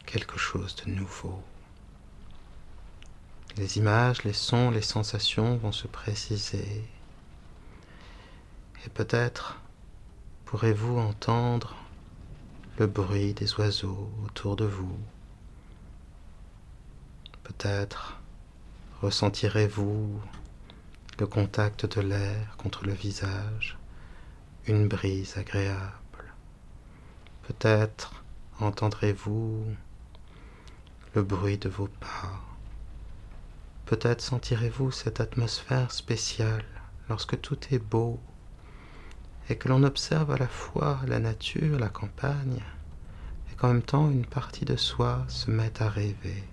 quelque 0.06 0.38
chose 0.38 0.76
de 0.76 0.90
nouveau. 0.90 1.42
Les 3.56 3.78
images, 3.78 4.22
les 4.24 4.32
sons, 4.32 4.70
les 4.70 4.82
sensations 4.82 5.56
vont 5.56 5.72
se 5.72 5.86
préciser. 5.86 6.84
Et 8.86 8.88
peut-être 8.90 9.60
pourrez-vous 10.44 10.98
entendre 10.98 11.76
le 12.78 12.86
bruit 12.86 13.34
des 13.34 13.52
oiseaux 13.54 14.10
autour 14.24 14.56
de 14.56 14.64
vous. 14.64 14.98
Peut-être 17.42 18.20
ressentirez-vous 19.02 20.20
le 21.18 21.26
contact 21.26 21.84
de 21.96 22.00
l'air 22.00 22.56
contre 22.58 22.84
le 22.86 22.92
visage, 22.92 23.76
une 24.68 24.86
brise 24.86 25.36
agréable. 25.36 26.32
Peut-être 27.42 28.22
entendrez-vous 28.60 29.64
le 31.14 31.22
bruit 31.22 31.58
de 31.58 31.68
vos 31.68 31.88
pas. 31.88 32.40
Peut-être 33.86 34.20
sentirez-vous 34.20 34.92
cette 34.92 35.20
atmosphère 35.20 35.90
spéciale 35.90 36.64
lorsque 37.08 37.40
tout 37.40 37.58
est 37.72 37.80
beau 37.80 38.20
et 39.48 39.56
que 39.56 39.68
l'on 39.68 39.82
observe 39.82 40.30
à 40.30 40.36
la 40.36 40.46
fois 40.46 41.00
la 41.08 41.18
nature, 41.18 41.80
la 41.80 41.88
campagne, 41.88 42.62
et 43.50 43.56
qu'en 43.56 43.68
même 43.68 43.82
temps 43.82 44.10
une 44.10 44.26
partie 44.26 44.66
de 44.66 44.76
soi 44.76 45.24
se 45.26 45.50
met 45.50 45.82
à 45.82 45.88
rêver. 45.88 46.44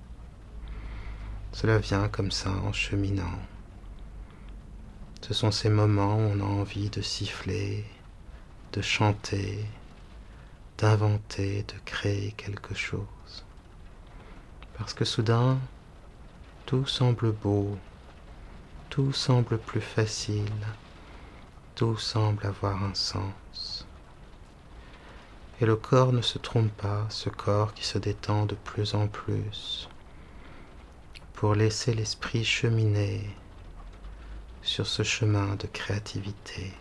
Cela 1.51 1.77
vient 1.77 2.07
comme 2.07 2.31
ça 2.31 2.49
en 2.49 2.73
cheminant. 2.73 3.39
Ce 5.27 5.33
sont 5.33 5.49
ces 5.49 5.69
moments 5.69 6.17
où 6.17 6.33
on 6.35 6.39
a 6.39 6.43
envie 6.43 6.91
de 6.91 7.01
siffler, 7.01 7.83
de 8.73 8.81
chanter, 8.83 9.65
d'inventer, 10.77 11.63
de 11.63 11.73
créer 11.83 12.31
quelque 12.33 12.75
chose. 12.75 13.43
Parce 14.77 14.93
que 14.93 15.03
soudain, 15.03 15.57
tout 16.67 16.85
semble 16.85 17.31
beau, 17.31 17.75
tout 18.91 19.13
semble 19.13 19.57
plus 19.57 19.81
facile, 19.81 20.67
tout 21.73 21.97
semble 21.97 22.45
avoir 22.45 22.83
un 22.83 22.93
sens. 22.93 23.87
Et 25.59 25.65
le 25.65 25.75
corps 25.75 26.13
ne 26.13 26.21
se 26.21 26.37
trompe 26.37 26.71
pas, 26.73 27.07
ce 27.09 27.29
corps 27.29 27.73
qui 27.73 27.83
se 27.83 27.97
détend 27.97 28.45
de 28.45 28.53
plus 28.53 28.93
en 28.93 29.07
plus, 29.07 29.89
pour 31.33 31.55
laisser 31.55 31.95
l'esprit 31.95 32.45
cheminer 32.45 33.27
sur 34.65 34.87
ce 34.87 35.03
chemin 35.03 35.55
de 35.57 35.67
créativité. 35.67 36.73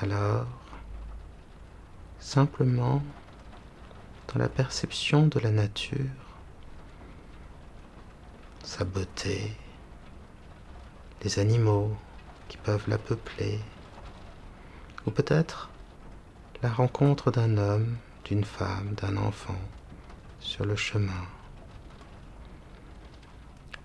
Alors, 0.00 0.46
simplement, 2.18 3.00
dans 4.26 4.40
la 4.40 4.48
perception 4.48 5.28
de 5.28 5.38
la 5.38 5.52
nature, 5.52 6.00
sa 8.64 8.84
beauté, 8.84 9.56
les 11.22 11.38
animaux 11.38 11.96
qui 12.48 12.56
peuvent 12.56 12.88
la 12.88 12.98
peupler, 12.98 13.60
ou 15.06 15.12
peut-être 15.12 15.70
la 16.60 16.70
rencontre 16.70 17.30
d'un 17.30 17.56
homme, 17.56 17.96
d'une 18.24 18.44
femme, 18.44 18.94
d'un 18.96 19.16
enfant 19.16 19.60
sur 20.40 20.66
le 20.66 20.74
chemin 20.74 21.24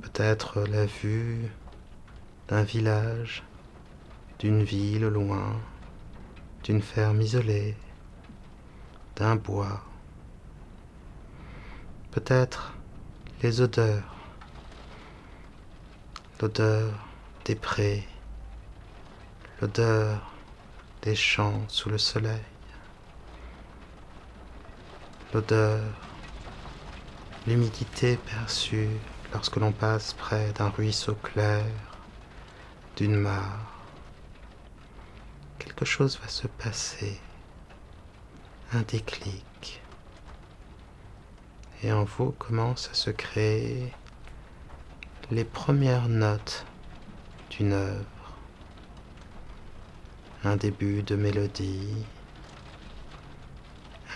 peut-être 0.03 0.61
la 0.63 0.85
vue 0.85 1.49
d'un 2.49 2.63
village, 2.63 3.41
d'une 4.37 4.61
ville 4.61 5.05
loin, 5.05 5.55
d'une 6.63 6.81
ferme 6.81 7.21
isolée, 7.21 7.75
d'un 9.15 9.37
bois, 9.37 9.81
peut-être 12.11 12.73
les 13.41 13.61
odeurs, 13.61 14.15
l'odeur 16.41 16.91
des 17.45 17.55
prés, 17.55 18.05
l'odeur 19.61 20.33
des 21.01 21.15
champs 21.15 21.63
sous 21.69 21.89
le 21.89 21.97
soleil, 21.97 22.43
l'odeur, 25.33 25.81
l'humidité 27.47 28.17
perçue 28.17 28.89
lorsque 29.33 29.55
l'on 29.57 29.71
passe 29.71 30.13
près 30.13 30.51
d'un 30.53 30.69
ruisseau 30.69 31.15
clair, 31.15 31.65
d'une 32.95 33.15
mare, 33.15 33.81
quelque 35.57 35.85
chose 35.85 36.19
va 36.21 36.27
se 36.27 36.47
passer, 36.47 37.19
un 38.73 38.81
déclic, 38.81 39.81
et 41.81 41.91
en 41.91 42.03
vous 42.03 42.31
commencent 42.31 42.89
à 42.91 42.93
se 42.93 43.09
créer 43.09 43.91
les 45.31 45.43
premières 45.43 46.07
notes 46.07 46.65
d'une 47.49 47.73
œuvre, 47.73 48.05
un 50.43 50.57
début 50.57 51.01
de 51.01 51.15
mélodie, 51.15 52.05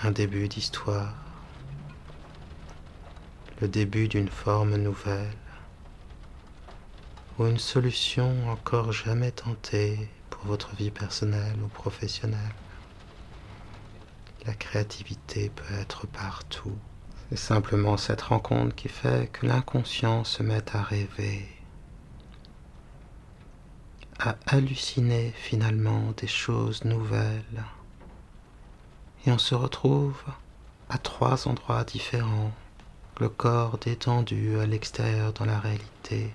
un 0.04 0.12
début 0.12 0.48
d'histoire 0.48 1.27
le 3.60 3.68
début 3.68 4.08
d'une 4.08 4.30
forme 4.30 4.76
nouvelle 4.76 5.36
ou 7.40 7.46
une 7.48 7.58
solution 7.58 8.50
encore 8.50 8.92
jamais 8.92 9.32
tentée 9.32 10.10
pour 10.30 10.46
votre 10.46 10.76
vie 10.76 10.92
personnelle 10.92 11.58
ou 11.64 11.68
professionnelle. 11.68 12.56
La 14.46 14.54
créativité 14.54 15.50
peut 15.50 15.74
être 15.74 16.06
partout. 16.08 16.78
C'est 17.30 17.38
simplement 17.38 17.98
cette 17.98 18.22
rencontre 18.22 18.76
qui 18.76 18.90
fait 18.90 19.30
que 19.32 19.46
l'inconscient 19.46 20.24
se 20.24 20.44
met 20.44 20.64
à 20.76 20.82
rêver, 20.82 21.48
à 24.20 24.36
halluciner 24.46 25.34
finalement 25.36 26.14
des 26.16 26.28
choses 26.28 26.86
nouvelles. 26.86 27.64
Et 29.26 29.32
on 29.32 29.40
se 29.40 29.56
retrouve 29.56 30.22
à 30.90 30.98
trois 31.00 31.48
endroits 31.48 31.84
différents 31.84 32.52
le 33.20 33.30
corps 33.30 33.78
détendu 33.80 34.60
à 34.60 34.66
l'extérieur 34.66 35.34
dans 35.34 35.46
la 35.46 35.60
réalité, 35.60 36.34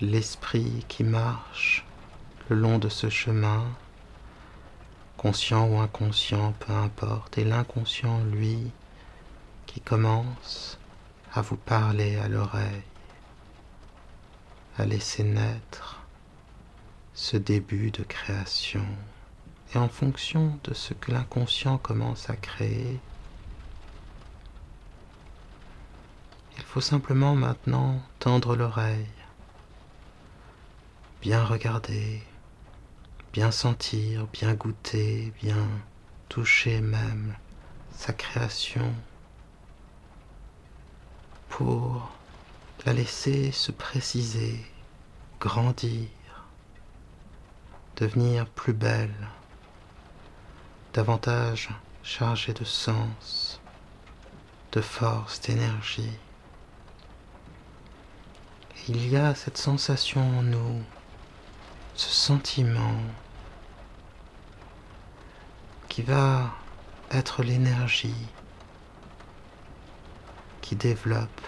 l'esprit 0.00 0.84
qui 0.88 1.04
marche 1.04 1.84
le 2.48 2.56
long 2.56 2.78
de 2.78 2.88
ce 2.88 3.08
chemin, 3.08 3.64
conscient 5.16 5.66
ou 5.68 5.78
inconscient, 5.78 6.52
peu 6.60 6.72
importe, 6.72 7.38
et 7.38 7.44
l'inconscient, 7.44 8.22
lui, 8.24 8.70
qui 9.66 9.80
commence 9.80 10.78
à 11.32 11.40
vous 11.42 11.56
parler 11.56 12.16
à 12.16 12.28
l'oreille, 12.28 12.82
à 14.78 14.84
laisser 14.84 15.22
naître 15.22 16.00
ce 17.14 17.36
début 17.36 17.90
de 17.90 18.02
création. 18.02 18.84
Et 19.74 19.78
en 19.78 19.88
fonction 19.88 20.58
de 20.64 20.74
ce 20.74 20.92
que 20.94 21.12
l'inconscient 21.12 21.78
commence 21.78 22.28
à 22.28 22.36
créer, 22.36 23.00
Il 26.56 26.62
faut 26.62 26.80
simplement 26.80 27.34
maintenant 27.34 28.00
tendre 28.18 28.56
l'oreille, 28.56 29.06
bien 31.20 31.44
regarder, 31.44 32.22
bien 33.32 33.50
sentir, 33.50 34.26
bien 34.32 34.54
goûter, 34.54 35.32
bien 35.42 35.68
toucher 36.28 36.80
même 36.80 37.34
sa 37.96 38.12
création 38.12 38.92
pour 41.48 42.10
la 42.86 42.92
laisser 42.92 43.52
se 43.52 43.72
préciser, 43.72 44.60
grandir, 45.40 46.08
devenir 47.96 48.46
plus 48.46 48.72
belle, 48.72 49.28
davantage 50.92 51.70
chargée 52.02 52.52
de 52.52 52.64
sens, 52.64 53.60
de 54.72 54.80
force, 54.80 55.40
d'énergie. 55.40 56.18
Il 58.86 59.10
y 59.10 59.16
a 59.16 59.34
cette 59.34 59.56
sensation 59.56 60.20
en 60.20 60.42
nous, 60.42 60.82
ce 61.94 62.10
sentiment 62.10 63.00
qui 65.88 66.02
va 66.02 66.50
être 67.10 67.42
l'énergie 67.42 68.26
qui 70.60 70.76
développe 70.76 71.40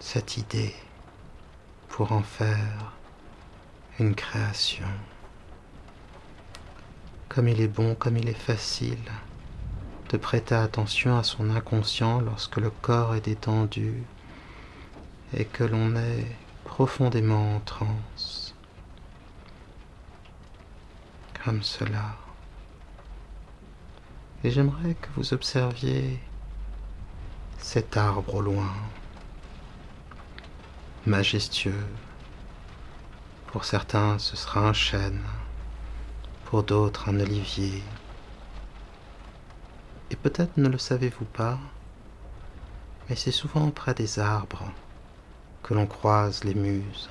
cette 0.00 0.38
idée 0.38 0.74
pour 1.88 2.12
en 2.12 2.22
faire 2.22 2.94
une 3.98 4.14
création. 4.14 4.88
Comme 7.28 7.48
il 7.48 7.60
est 7.60 7.68
bon, 7.68 7.94
comme 7.94 8.16
il 8.16 8.30
est 8.30 8.32
facile 8.32 9.04
de 10.08 10.16
prêter 10.16 10.54
attention 10.54 11.18
à 11.18 11.22
son 11.22 11.50
inconscient 11.50 12.22
lorsque 12.22 12.56
le 12.56 12.70
corps 12.70 13.14
est 13.14 13.26
détendu 13.26 14.02
et 15.34 15.44
que 15.44 15.64
l'on 15.64 15.96
est 15.96 16.26
profondément 16.64 17.56
en 17.56 17.60
transe. 17.60 18.54
Comme 21.44 21.62
cela. 21.62 22.16
Et 24.44 24.50
j'aimerais 24.50 24.94
que 24.94 25.08
vous 25.16 25.34
observiez 25.34 26.20
cet 27.58 27.96
arbre 27.96 28.34
au 28.34 28.40
loin, 28.40 28.72
majestueux. 31.06 31.86
Pour 33.46 33.64
certains, 33.64 34.18
ce 34.18 34.36
sera 34.36 34.68
un 34.68 34.72
chêne, 34.72 35.20
pour 36.46 36.62
d'autres, 36.62 37.08
un 37.08 37.20
olivier. 37.20 37.82
Et 40.10 40.16
peut-être 40.16 40.56
ne 40.56 40.68
le 40.68 40.78
savez-vous 40.78 41.24
pas, 41.24 41.58
mais 43.08 43.16
c'est 43.16 43.30
souvent 43.30 43.70
près 43.70 43.94
des 43.94 44.18
arbres 44.18 44.72
que 45.62 45.74
l'on 45.74 45.86
croise 45.86 46.44
les 46.44 46.54
muses, 46.54 47.08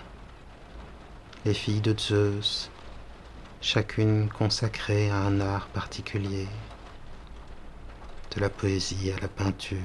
les 1.45 1.53
filles 1.53 1.81
de 1.81 1.97
Zeus, 1.97 2.69
chacune 3.61 4.29
consacrée 4.29 5.09
à 5.09 5.17
un 5.17 5.39
art 5.39 5.67
particulier 5.67 6.47
de 8.35 8.41
la 8.41 8.49
poésie 8.49 9.11
à 9.11 9.19
la 9.21 9.27
peinture. 9.27 9.77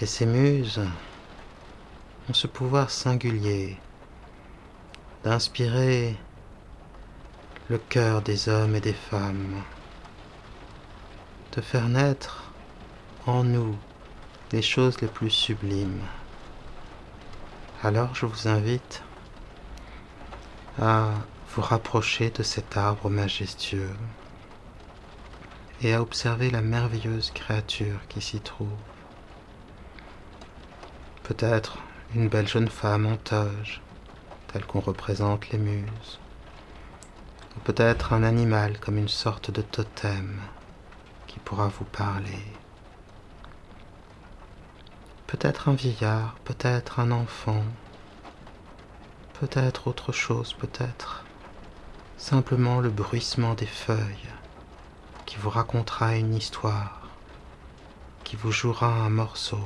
Et 0.00 0.06
ces 0.06 0.26
muses 0.26 0.80
ont 2.28 2.34
ce 2.34 2.46
pouvoir 2.46 2.90
singulier 2.90 3.78
d'inspirer 5.24 6.16
le 7.68 7.78
cœur 7.78 8.22
des 8.22 8.48
hommes 8.48 8.76
et 8.76 8.80
des 8.80 8.92
femmes, 8.92 9.62
de 11.56 11.60
faire 11.60 11.88
naître 11.88 12.52
en 13.26 13.44
nous 13.44 13.76
les 14.52 14.62
choses 14.62 15.00
les 15.00 15.08
plus 15.08 15.30
sublimes. 15.30 16.00
Alors 17.82 18.14
je 18.14 18.24
vous 18.24 18.48
invite 18.48 19.02
à 20.80 21.10
vous 21.50 21.62
rapprocher 21.62 22.30
de 22.30 22.42
cet 22.42 22.76
arbre 22.76 23.10
majestueux 23.10 23.94
et 25.82 25.92
à 25.94 26.00
observer 26.00 26.50
la 26.50 26.62
merveilleuse 26.62 27.30
créature 27.30 28.00
qui 28.08 28.20
s'y 28.20 28.40
trouve. 28.40 28.68
Peut-être 31.24 31.78
une 32.14 32.28
belle 32.28 32.48
jeune 32.48 32.68
femme 32.68 33.06
en 33.06 33.16
toge, 33.16 33.82
telle 34.50 34.64
qu'on 34.64 34.80
représente 34.80 35.50
les 35.50 35.58
muses, 35.58 36.18
ou 37.56 37.60
peut-être 37.60 38.14
un 38.14 38.22
animal 38.22 38.78
comme 38.80 38.96
une 38.96 39.08
sorte 39.08 39.50
de 39.50 39.60
totem 39.60 40.40
qui 41.26 41.38
pourra 41.38 41.68
vous 41.68 41.84
parler. 41.84 42.42
Peut-être 45.28 45.68
un 45.68 45.74
vieillard, 45.74 46.36
peut-être 46.44 47.00
un 47.00 47.10
enfant, 47.10 47.62
peut-être 49.38 49.86
autre 49.86 50.10
chose, 50.10 50.54
peut-être 50.54 51.22
simplement 52.16 52.80
le 52.80 52.88
bruissement 52.88 53.52
des 53.52 53.66
feuilles 53.66 54.32
qui 55.26 55.36
vous 55.36 55.50
racontera 55.50 56.16
une 56.16 56.34
histoire, 56.34 57.10
qui 58.24 58.36
vous 58.36 58.50
jouera 58.50 58.88
un 58.88 59.10
morceau 59.10 59.60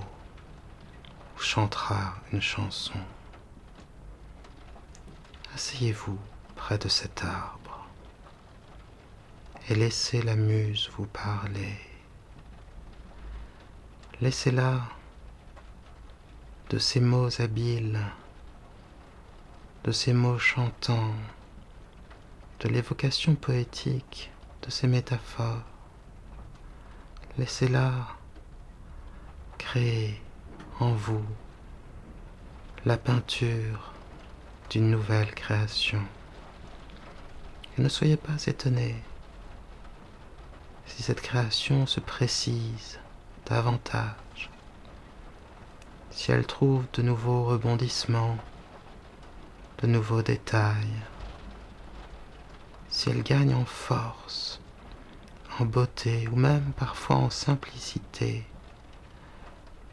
ou 1.37 1.41
chantera 1.41 2.17
une 2.33 2.43
chanson. 2.43 2.99
Asseyez-vous 5.55 6.19
près 6.57 6.77
de 6.77 6.89
cet 6.89 7.23
arbre 7.23 7.87
et 9.69 9.77
laissez 9.77 10.23
la 10.23 10.35
muse 10.35 10.91
vous 10.97 11.07
parler. 11.07 11.79
Laissez-la 14.21 14.81
de 16.73 16.79
ces 16.79 17.01
mots 17.01 17.29
habiles, 17.39 18.01
de 19.85 19.93
ces 19.93 20.15
mots 20.15 20.39
chantants, 20.39 21.13
de 22.61 22.69
l'évocation 22.71 23.35
poétique 23.35 24.31
de 24.63 24.71
ces 24.71 24.87
métaphores. 24.87 25.67
Laissez-la 27.37 27.93
créer 29.59 30.19
en 30.81 30.93
vous 30.93 31.27
la 32.87 32.97
peinture 32.97 33.93
d'une 34.71 34.91
nouvelle 34.91 35.35
création. 35.35 36.01
Et 37.77 37.83
ne 37.83 37.91
soyez 37.91 38.17
pas 38.17 38.47
étonnés 38.47 38.97
si 40.87 41.03
cette 41.03 41.21
création 41.21 41.85
se 41.85 42.01
précise 42.01 42.99
davantage, 43.45 44.49
si 46.13 46.31
elle 46.31 46.47
trouve 46.47 46.85
de 46.93 47.03
nouveaux 47.03 47.45
rebondissements, 47.45 48.37
de 49.79 49.87
nouveaux 49.87 50.23
détails, 50.23 51.01
si 52.91 53.09
elle 53.09 53.23
gagne 53.23 53.55
en 53.55 53.65
force, 53.65 54.61
en 55.59 55.65
beauté 55.65 56.29
ou 56.29 56.37
même 56.37 56.73
parfois 56.77 57.17
en 57.17 57.31
simplicité 57.31 58.45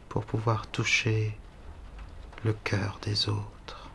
pour 0.10 0.25
pouvoir 0.25 0.67
toucher 0.67 1.38
le 2.43 2.53
cœur 2.53 2.99
des 3.01 3.29
autres. 3.29 3.89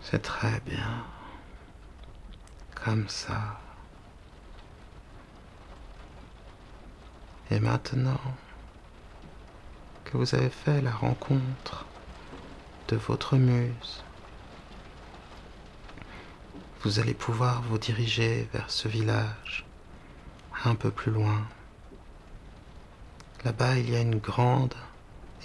C'est 0.00 0.22
très 0.22 0.60
bien, 0.60 1.04
comme 2.74 3.08
ça. 3.08 3.61
Et 7.52 7.60
maintenant 7.60 8.18
que 10.04 10.16
vous 10.16 10.34
avez 10.34 10.48
fait 10.48 10.80
la 10.80 10.90
rencontre 10.90 11.84
de 12.88 12.96
votre 12.96 13.36
muse, 13.36 14.02
vous 16.80 16.98
allez 16.98 17.12
pouvoir 17.12 17.60
vous 17.60 17.76
diriger 17.76 18.48
vers 18.54 18.70
ce 18.70 18.88
village 18.88 19.66
un 20.64 20.74
peu 20.74 20.90
plus 20.90 21.12
loin. 21.12 21.42
Là-bas, 23.44 23.76
il 23.76 23.90
y 23.90 23.96
a 23.96 24.00
une 24.00 24.18
grande 24.18 24.74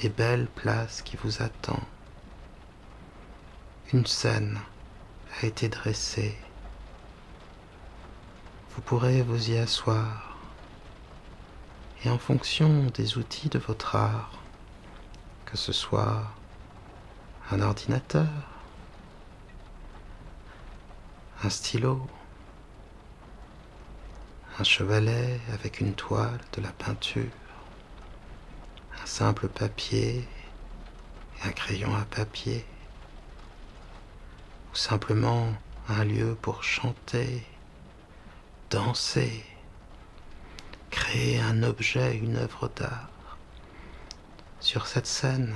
et 0.01 0.07
belle 0.07 0.47
place 0.47 1.01
qui 1.01 1.17
vous 1.17 1.41
attend. 1.41 1.81
Une 3.91 4.05
scène 4.05 4.57
a 5.41 5.45
été 5.45 5.67
dressée. 5.67 6.37
Vous 8.73 8.81
pourrez 8.81 9.23
vous 9.23 9.49
y 9.49 9.57
asseoir 9.57 10.26
et 12.03 12.09
en 12.09 12.17
fonction 12.17 12.85
des 12.93 13.17
outils 13.17 13.49
de 13.49 13.59
votre 13.59 13.95
art, 13.95 14.31
que 15.45 15.57
ce 15.57 15.71
soit 15.71 16.23
un 17.51 17.61
ordinateur, 17.61 18.27
un 21.43 21.49
stylo, 21.49 22.05
un 24.59 24.63
chevalet 24.63 25.39
avec 25.53 25.79
une 25.79 25.93
toile, 25.93 26.39
de 26.53 26.61
la 26.61 26.71
peinture, 26.71 27.31
un 29.01 29.05
simple 29.05 29.47
papier 29.47 30.27
et 31.37 31.47
un 31.47 31.51
crayon 31.51 31.95
à 31.95 32.05
papier, 32.05 32.65
ou 34.71 34.75
simplement 34.75 35.53
un 35.89 36.03
lieu 36.03 36.35
pour 36.41 36.63
chanter, 36.63 37.45
danser, 38.69 39.43
créer 40.89 41.39
un 41.39 41.63
objet, 41.63 42.17
une 42.17 42.37
œuvre 42.37 42.69
d'art. 42.75 43.37
Sur 44.59 44.87
cette 44.87 45.07
scène 45.07 45.53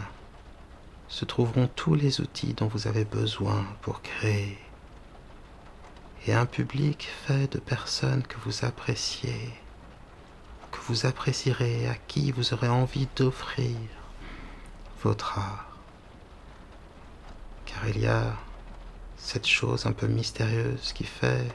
se 1.07 1.25
trouveront 1.25 1.67
tous 1.75 1.95
les 1.95 2.21
outils 2.21 2.53
dont 2.53 2.67
vous 2.67 2.87
avez 2.87 3.05
besoin 3.05 3.65
pour 3.81 4.01
créer 4.01 4.57
et 6.27 6.33
un 6.33 6.45
public 6.45 7.09
fait 7.25 7.51
de 7.51 7.59
personnes 7.59 8.23
que 8.23 8.37
vous 8.45 8.63
appréciez, 8.63 9.53
que 10.71 10.77
vous 10.87 11.05
apprécierez, 11.05 11.87
à 11.87 11.95
qui 11.95 12.31
vous 12.31 12.53
aurez 12.53 12.67
envie 12.67 13.07
d'offrir 13.15 13.75
votre 15.03 15.39
art. 15.39 15.77
Car 17.65 17.87
il 17.87 17.99
y 17.99 18.07
a 18.07 18.35
cette 19.17 19.47
chose 19.47 19.85
un 19.87 19.93
peu 19.93 20.07
mystérieuse 20.07 20.93
qui 20.93 21.05
fait 21.05 21.47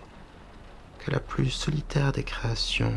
que 0.99 1.13
la 1.13 1.21
plus 1.21 1.51
solitaire 1.51 2.11
des 2.11 2.25
créations 2.25 2.97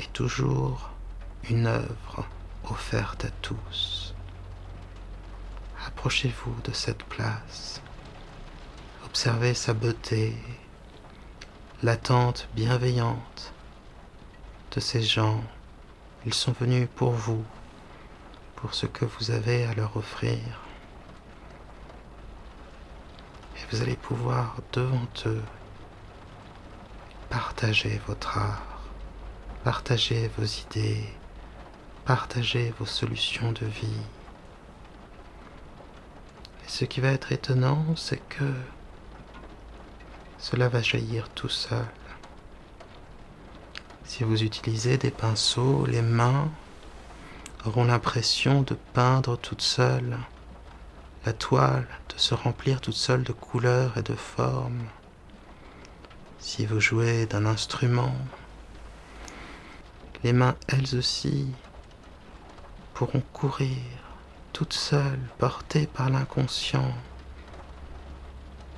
est 0.00 0.12
toujours 0.12 0.90
une 1.48 1.66
œuvre 1.66 2.26
offerte 2.64 3.26
à 3.26 3.30
tous. 3.42 4.14
Approchez-vous 5.86 6.56
de 6.64 6.72
cette 6.72 7.04
place, 7.04 7.80
observez 9.04 9.54
sa 9.54 9.74
beauté, 9.74 10.34
l'attente 11.82 12.48
bienveillante 12.54 13.52
de 14.72 14.80
ces 14.80 15.02
gens. 15.02 15.42
Ils 16.26 16.34
sont 16.34 16.52
venus 16.52 16.88
pour 16.96 17.12
vous, 17.12 17.44
pour 18.56 18.74
ce 18.74 18.86
que 18.86 19.04
vous 19.04 19.30
avez 19.30 19.64
à 19.64 19.74
leur 19.74 19.96
offrir. 19.96 20.38
Et 23.56 23.60
vous 23.70 23.82
allez 23.82 23.96
pouvoir 23.96 24.56
devant 24.72 25.08
eux 25.26 25.42
partager 27.28 28.00
votre 28.06 28.36
art, 28.38 28.69
partager 29.64 30.30
vos 30.38 30.44
idées, 30.44 31.04
partager 32.06 32.72
vos 32.78 32.86
solutions 32.86 33.52
de 33.52 33.66
vie. 33.66 34.02
Et 36.64 36.68
ce 36.68 36.84
qui 36.84 37.00
va 37.00 37.08
être 37.08 37.32
étonnant, 37.32 37.84
c'est 37.96 38.22
que 38.28 38.52
cela 40.38 40.68
va 40.68 40.80
jaillir 40.80 41.28
tout 41.28 41.50
seul. 41.50 41.84
Si 44.04 44.24
vous 44.24 44.42
utilisez 44.42 44.96
des 44.96 45.10
pinceaux, 45.10 45.84
les 45.86 46.02
mains 46.02 46.50
auront 47.66 47.84
l'impression 47.84 48.62
de 48.62 48.74
peindre 48.94 49.36
toutes 49.36 49.62
seules, 49.62 50.16
la 51.26 51.34
toile 51.34 51.86
de 52.08 52.18
se 52.18 52.34
remplir 52.34 52.80
toute 52.80 52.94
seule 52.94 53.22
de 53.22 53.32
couleurs 53.32 53.98
et 53.98 54.02
de 54.02 54.14
formes. 54.14 54.86
Si 56.38 56.64
vous 56.64 56.80
jouez 56.80 57.26
d'un 57.26 57.44
instrument, 57.44 58.14
les 60.22 60.32
mains 60.32 60.56
elles 60.68 60.96
aussi 60.96 61.48
pourront 62.94 63.22
courir 63.32 63.78
toutes 64.52 64.72
seules, 64.74 65.26
portées 65.38 65.86
par 65.86 66.10
l'inconscient, 66.10 66.92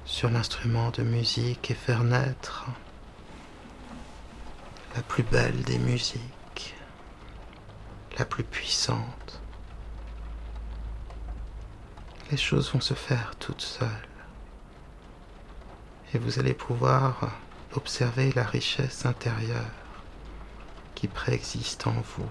sur 0.04 0.30
l'instrument 0.30 0.90
de 0.90 1.02
musique 1.02 1.70
et 1.70 1.74
faire 1.74 2.04
naître 2.04 2.66
la 4.94 5.02
plus 5.02 5.22
belle 5.22 5.62
des 5.62 5.78
musiques, 5.78 6.74
la 8.18 8.24
plus 8.24 8.44
puissante. 8.44 9.40
Les 12.30 12.36
choses 12.36 12.72
vont 12.72 12.80
se 12.80 12.94
faire 12.94 13.34
toutes 13.38 13.62
seules 13.62 13.88
et 16.14 16.18
vous 16.18 16.38
allez 16.38 16.54
pouvoir 16.54 17.32
observer 17.74 18.32
la 18.32 18.44
richesse 18.44 19.06
intérieure 19.06 19.81
qui 21.02 21.08
préexiste 21.08 21.88
en 21.88 22.00
vous. 22.00 22.28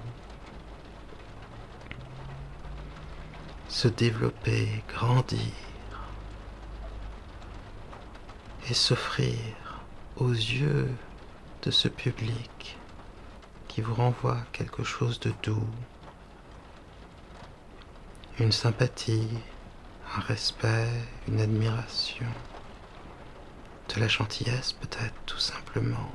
se 3.68 3.90
développer, 3.90 4.82
grandir 4.88 5.40
et 8.70 8.74
s'offrir 8.74 9.36
aux 10.16 10.32
yeux 10.32 10.90
de 11.64 11.72
ce 11.72 11.90
public 11.90 12.78
qui 13.68 13.82
vous 13.82 13.94
renvoie 13.94 14.40
quelque 14.54 14.86
chose 14.86 15.20
de 15.20 15.34
doux, 15.44 15.68
une 18.40 18.54
sympathie, 18.54 19.38
un 20.16 20.22
respect, 20.22 20.88
une 21.28 21.42
admiration, 21.42 22.28
de 23.94 24.00
la 24.00 24.08
gentillesse 24.08 24.72
peut-être 24.72 25.16
tout 25.26 25.40
simplement, 25.40 26.10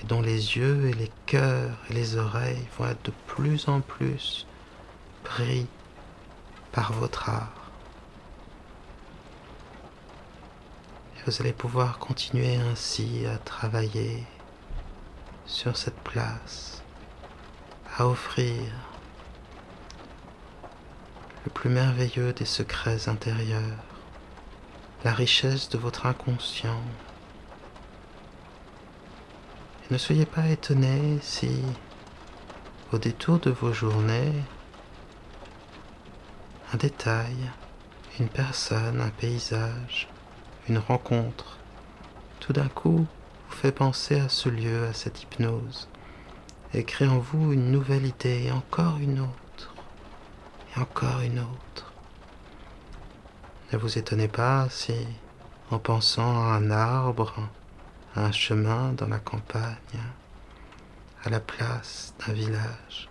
et 0.00 0.04
dont 0.04 0.20
les 0.20 0.56
yeux 0.56 0.88
et 0.88 0.92
les 0.92 1.10
cœurs 1.26 1.76
et 1.90 1.94
les 1.94 2.16
oreilles 2.16 2.66
vont 2.78 2.86
être 2.88 3.04
de 3.04 3.12
plus 3.26 3.68
en 3.68 3.80
plus 3.80 4.46
pris 5.24 5.66
par 6.72 6.92
votre 6.92 7.28
art. 7.28 7.70
Et 11.16 11.20
vous 11.26 11.40
allez 11.40 11.52
pouvoir 11.52 11.98
continuer 11.98 12.56
ainsi 12.56 13.24
à 13.26 13.38
travailler 13.38 14.24
sur 15.46 15.76
cette 15.76 15.98
place, 16.00 16.82
à 17.96 18.06
offrir 18.06 18.62
le 21.44 21.50
plus 21.50 21.70
merveilleux 21.70 22.32
des 22.32 22.44
secrets 22.44 23.08
intérieurs, 23.08 23.78
la 25.04 25.12
richesse 25.12 25.68
de 25.68 25.78
votre 25.78 26.06
inconscient. 26.06 26.82
Ne 29.88 29.98
soyez 29.98 30.26
pas 30.26 30.48
étonnés 30.48 31.18
si, 31.22 31.62
au 32.92 32.98
détour 32.98 33.38
de 33.38 33.50
vos 33.50 33.72
journées, 33.72 34.32
un 36.74 36.76
détail, 36.76 37.36
une 38.18 38.28
personne, 38.28 39.00
un 39.00 39.10
paysage, 39.10 40.08
une 40.68 40.78
rencontre, 40.78 41.58
tout 42.40 42.52
d'un 42.52 42.66
coup 42.66 43.06
vous 43.48 43.56
fait 43.56 43.70
penser 43.70 44.18
à 44.18 44.28
ce 44.28 44.48
lieu, 44.48 44.86
à 44.86 44.92
cette 44.92 45.22
hypnose, 45.22 45.88
et 46.74 46.82
crée 46.82 47.06
en 47.06 47.20
vous 47.20 47.52
une 47.52 47.70
nouvelle 47.70 48.06
idée, 48.06 48.46
et 48.46 48.50
encore 48.50 48.98
une 48.98 49.20
autre, 49.20 49.72
et 50.74 50.80
encore 50.80 51.20
une 51.20 51.38
autre. 51.38 51.92
Ne 53.72 53.78
vous 53.78 53.98
étonnez 53.98 54.26
pas 54.28 54.66
si, 54.68 54.96
en 55.70 55.78
pensant 55.78 56.42
à 56.42 56.56
un 56.56 56.72
arbre, 56.72 57.48
un 58.16 58.32
chemin 58.32 58.92
dans 58.92 59.08
la 59.08 59.18
campagne, 59.18 59.74
à 61.24 61.30
la 61.30 61.40
place 61.40 62.14
d'un 62.18 62.32
village, 62.32 63.08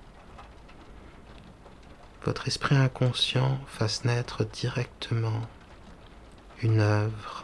votre 2.24 2.47
esprit 2.47 2.76
inconscient 2.76 3.60
fasse 3.68 4.03
naître 4.03 4.45
directement 4.45 5.41
une 6.64 6.80
œuvre, 6.80 7.43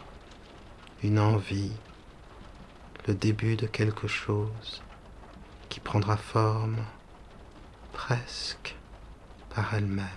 une 1.03 1.19
envie, 1.19 1.73
le 3.07 3.13
début 3.13 3.55
de 3.55 3.67
quelque 3.67 4.07
chose 4.07 4.81
qui 5.69 5.79
prendra 5.79 6.17
forme 6.17 6.83
presque 7.93 8.75
par 9.53 9.73
elle-même. 9.75 10.07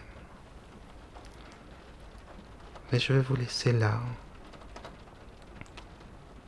Mais 2.90 2.99
je 2.99 3.12
vais 3.12 3.20
vous 3.20 3.36
laisser 3.36 3.72
là, 3.72 4.01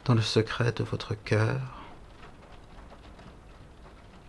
dans 0.07 0.15
le 0.15 0.23
secret 0.23 0.71
de 0.71 0.85
votre 0.85 1.17
cœur, 1.17 1.59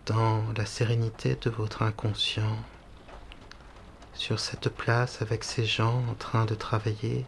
dans 0.06 0.42
la 0.56 0.66
sérénité 0.66 1.36
de 1.36 1.50
votre 1.50 1.82
inconscient, 1.82 2.56
sur 4.12 4.40
cette 4.40 4.70
place 4.70 5.22
avec 5.22 5.44
ces 5.44 5.64
gens 5.64 6.02
en 6.10 6.14
train 6.14 6.46
de 6.46 6.56
travailler, 6.56 7.24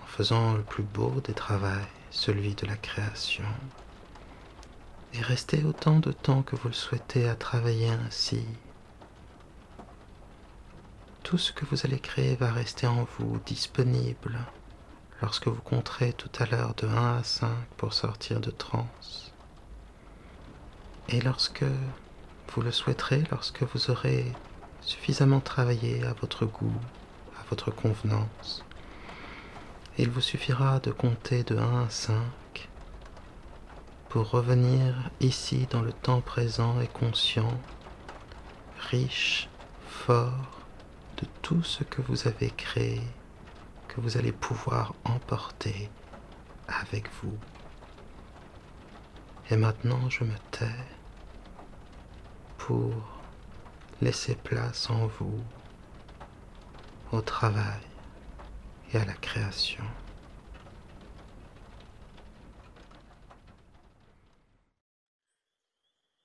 en 0.00 0.06
faisant 0.06 0.54
le 0.54 0.62
plus 0.62 0.84
beau 0.84 1.20
des 1.24 1.34
travails, 1.34 1.88
celui 2.12 2.54
de 2.54 2.66
la 2.66 2.76
création. 2.76 3.50
Et 5.12 5.20
restez 5.22 5.64
autant 5.64 5.98
de 5.98 6.12
temps 6.12 6.42
que 6.42 6.54
vous 6.54 6.68
le 6.68 6.74
souhaitez 6.74 7.28
à 7.28 7.34
travailler 7.34 7.90
ainsi. 8.06 8.46
Tout 11.24 11.36
ce 11.38 11.52
que 11.52 11.64
vous 11.64 11.84
allez 11.84 11.98
créer 11.98 12.36
va 12.36 12.52
rester 12.52 12.86
en 12.86 13.08
vous, 13.18 13.40
disponible, 13.44 14.38
lorsque 15.22 15.46
vous 15.46 15.62
compterez 15.62 16.12
tout 16.12 16.30
à 16.40 16.46
l'heure 16.46 16.74
de 16.74 16.88
1 16.88 17.18
à 17.18 17.22
5 17.22 17.48
pour 17.76 17.94
sortir 17.94 18.40
de 18.40 18.50
transe. 18.50 19.32
Et 21.08 21.20
lorsque 21.20 21.64
vous 22.48 22.60
le 22.60 22.72
souhaiterez, 22.72 23.22
lorsque 23.30 23.62
vous 23.62 23.90
aurez 23.90 24.30
suffisamment 24.80 25.40
travaillé 25.40 26.04
à 26.04 26.12
votre 26.12 26.44
goût, 26.44 26.74
à 27.40 27.44
votre 27.48 27.70
convenance. 27.70 28.64
il 29.96 30.10
vous 30.10 30.20
suffira 30.20 30.80
de 30.80 30.90
compter 30.90 31.44
de 31.44 31.56
1 31.56 31.84
à 31.84 31.90
5 31.90 32.16
pour 34.08 34.30
revenir 34.30 35.10
ici 35.20 35.66
dans 35.70 35.82
le 35.82 35.92
temps 35.92 36.20
présent 36.20 36.80
et 36.80 36.88
conscient, 36.88 37.58
riche, 38.90 39.48
fort 39.86 40.60
de 41.18 41.26
tout 41.42 41.62
ce 41.62 41.84
que 41.84 42.02
vous 42.02 42.26
avez 42.26 42.50
créé, 42.50 43.00
que 43.92 44.00
vous 44.00 44.16
allez 44.16 44.32
pouvoir 44.32 44.94
emporter 45.04 45.90
avec 46.66 47.10
vous. 47.22 47.36
Et 49.50 49.56
maintenant, 49.56 50.08
je 50.08 50.24
me 50.24 50.34
tais 50.50 50.64
pour 52.56 52.94
laisser 54.00 54.34
place 54.34 54.88
en 54.88 55.08
vous 55.08 55.38
au 57.12 57.20
travail 57.20 57.82
et 58.94 58.96
à 58.96 59.04
la 59.04 59.12
création. 59.12 59.84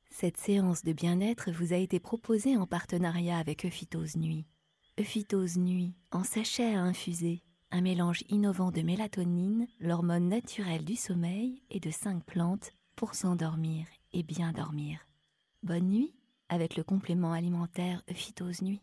Cette 0.09 0.37
séance 0.37 0.83
de 0.85 0.93
bien-être 0.93 1.51
vous 1.51 1.73
a 1.73 1.77
été 1.77 1.99
proposée 1.99 2.55
en 2.55 2.65
partenariat 2.65 3.37
avec 3.37 3.65
Euphytose 3.65 4.15
Nuit. 4.15 4.45
Euphytose 4.97 5.57
Nuit, 5.57 5.93
en 6.11 6.23
sachet 6.23 6.73
à 6.73 6.81
infuser, 6.81 7.43
un 7.71 7.81
mélange 7.81 8.23
innovant 8.29 8.71
de 8.71 8.81
mélatonine, 8.81 9.67
l'hormone 9.79 10.29
naturelle 10.29 10.85
du 10.85 10.95
sommeil, 10.95 11.63
et 11.69 11.79
de 11.79 11.91
cinq 11.91 12.23
plantes 12.23 12.71
pour 12.95 13.15
s'endormir 13.15 13.85
et 14.13 14.23
bien 14.23 14.51
dormir. 14.51 14.99
Bonne 15.63 15.89
nuit 15.89 16.13
avec 16.49 16.77
le 16.77 16.83
complément 16.83 17.33
alimentaire 17.33 18.01
Euphytose 18.09 18.61
Nuit. 18.61 18.81